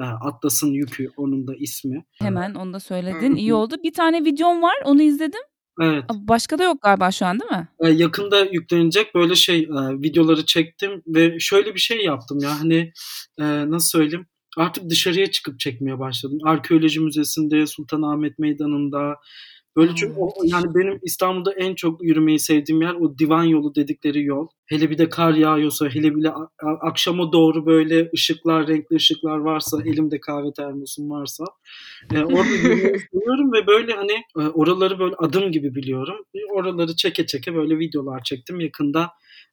Ee, 0.00 0.04
Atlas'ın 0.04 0.72
Yükü 0.72 1.10
onun 1.16 1.46
da 1.46 1.54
ismi. 1.58 2.04
Hemen 2.18 2.54
onu 2.54 2.72
da 2.72 2.80
söyledin. 2.80 3.34
İyi 3.34 3.54
oldu. 3.54 3.76
Bir 3.84 3.92
tane 3.92 4.24
videom 4.24 4.62
var. 4.62 4.76
Onu 4.84 5.02
izledim. 5.02 5.40
Evet. 5.80 6.04
Başka 6.14 6.58
da 6.58 6.64
yok 6.64 6.82
galiba 6.82 7.10
şu 7.10 7.26
an 7.26 7.40
değil 7.40 7.50
mi? 7.50 7.68
Ee, 7.80 7.88
yakında 7.88 8.44
yüklenecek 8.44 9.14
böyle 9.14 9.34
şey 9.34 9.58
e, 9.58 10.02
videoları 10.02 10.44
çektim 10.46 11.02
ve 11.06 11.38
şöyle 11.38 11.74
bir 11.74 11.80
şey 11.80 12.04
yaptım 12.04 12.38
ya 12.42 12.60
hani 12.60 12.92
e, 13.38 13.70
nasıl 13.70 13.98
söyleyeyim 13.98 14.26
artık 14.58 14.90
dışarıya 14.90 15.30
çıkıp 15.30 15.60
çekmeye 15.60 15.98
başladım. 15.98 16.38
Arkeoloji 16.44 17.00
Müzesi'nde, 17.00 17.66
Sultanahmet 17.66 18.38
Meydanı'nda 18.38 19.16
böyle 19.76 19.90
müthiş. 19.90 20.08
yani 20.44 20.74
benim 20.74 20.98
İstanbul'da 21.02 21.52
en 21.52 21.74
çok 21.74 22.04
yürümeyi 22.04 22.38
sevdiğim 22.38 22.82
yer 22.82 22.94
o 22.94 23.18
divan 23.18 23.44
yolu 23.44 23.74
dedikleri 23.74 24.24
yol. 24.24 24.48
Hele 24.66 24.90
bir 24.90 24.98
de 24.98 25.08
kar 25.08 25.34
yağıyorsa, 25.34 25.88
hele 25.88 26.14
bile 26.14 26.32
akşama 26.80 27.32
doğru 27.32 27.66
böyle 27.66 28.10
ışıklar, 28.14 28.68
renkli 28.68 28.96
ışıklar 28.96 29.38
varsa, 29.38 29.78
elimde 29.84 30.20
kahve 30.20 30.52
termosum 30.52 31.10
varsa 31.10 31.44
e, 32.14 32.18
orada 32.18 32.48
yürümeyi 32.48 32.98
seviyorum 33.12 33.52
ve 33.52 33.66
böyle 33.66 33.92
hani 33.92 34.12
e, 34.38 34.40
oraları 34.40 34.98
böyle 34.98 35.14
adım 35.14 35.52
gibi 35.52 35.74
biliyorum. 35.74 36.16
E, 36.34 36.38
Oraları 36.52 36.96
çeke 36.96 37.26
çeke 37.26 37.54
böyle 37.54 37.78
videolar 37.78 38.22
çektim. 38.22 38.60
Yakında 38.60 39.10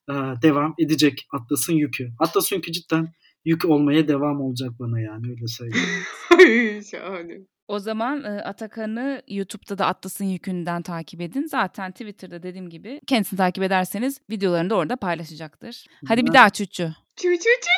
e, 0.09 0.13
devam 0.41 0.75
edecek 0.79 1.27
Atlas'ın 1.31 1.73
yükü. 1.73 2.09
Atlas'ın 2.19 2.55
yükü 2.55 2.71
cidden 2.71 3.07
yük 3.45 3.65
olmaya 3.65 4.07
devam 4.07 4.41
olacak 4.41 4.69
bana 4.79 4.99
yani 4.99 5.27
öyle 5.29 5.47
söyleyeyim. 5.47 6.83
Şahane. 6.91 7.37
O 7.67 7.79
zaman 7.79 8.23
e, 8.23 8.27
Atakan'ı 8.27 9.21
YouTube'da 9.27 9.77
da 9.77 9.85
Atlas'ın 9.85 10.25
yükünden 10.25 10.81
takip 10.81 11.21
edin. 11.21 11.45
Zaten 11.45 11.91
Twitter'da 11.91 12.43
dediğim 12.43 12.69
gibi 12.69 13.01
kendisini 13.07 13.37
takip 13.37 13.63
ederseniz 13.63 14.21
videolarını 14.29 14.69
da 14.69 14.75
orada 14.75 14.95
paylaşacaktır. 14.95 15.85
Hadi 16.07 16.21
bir 16.21 16.27
Ben- 16.27 16.33
daha 16.33 16.49
çüçü. 16.49 16.93
Çu 17.15 17.27
çu 17.27 17.37
çu. 17.39 17.75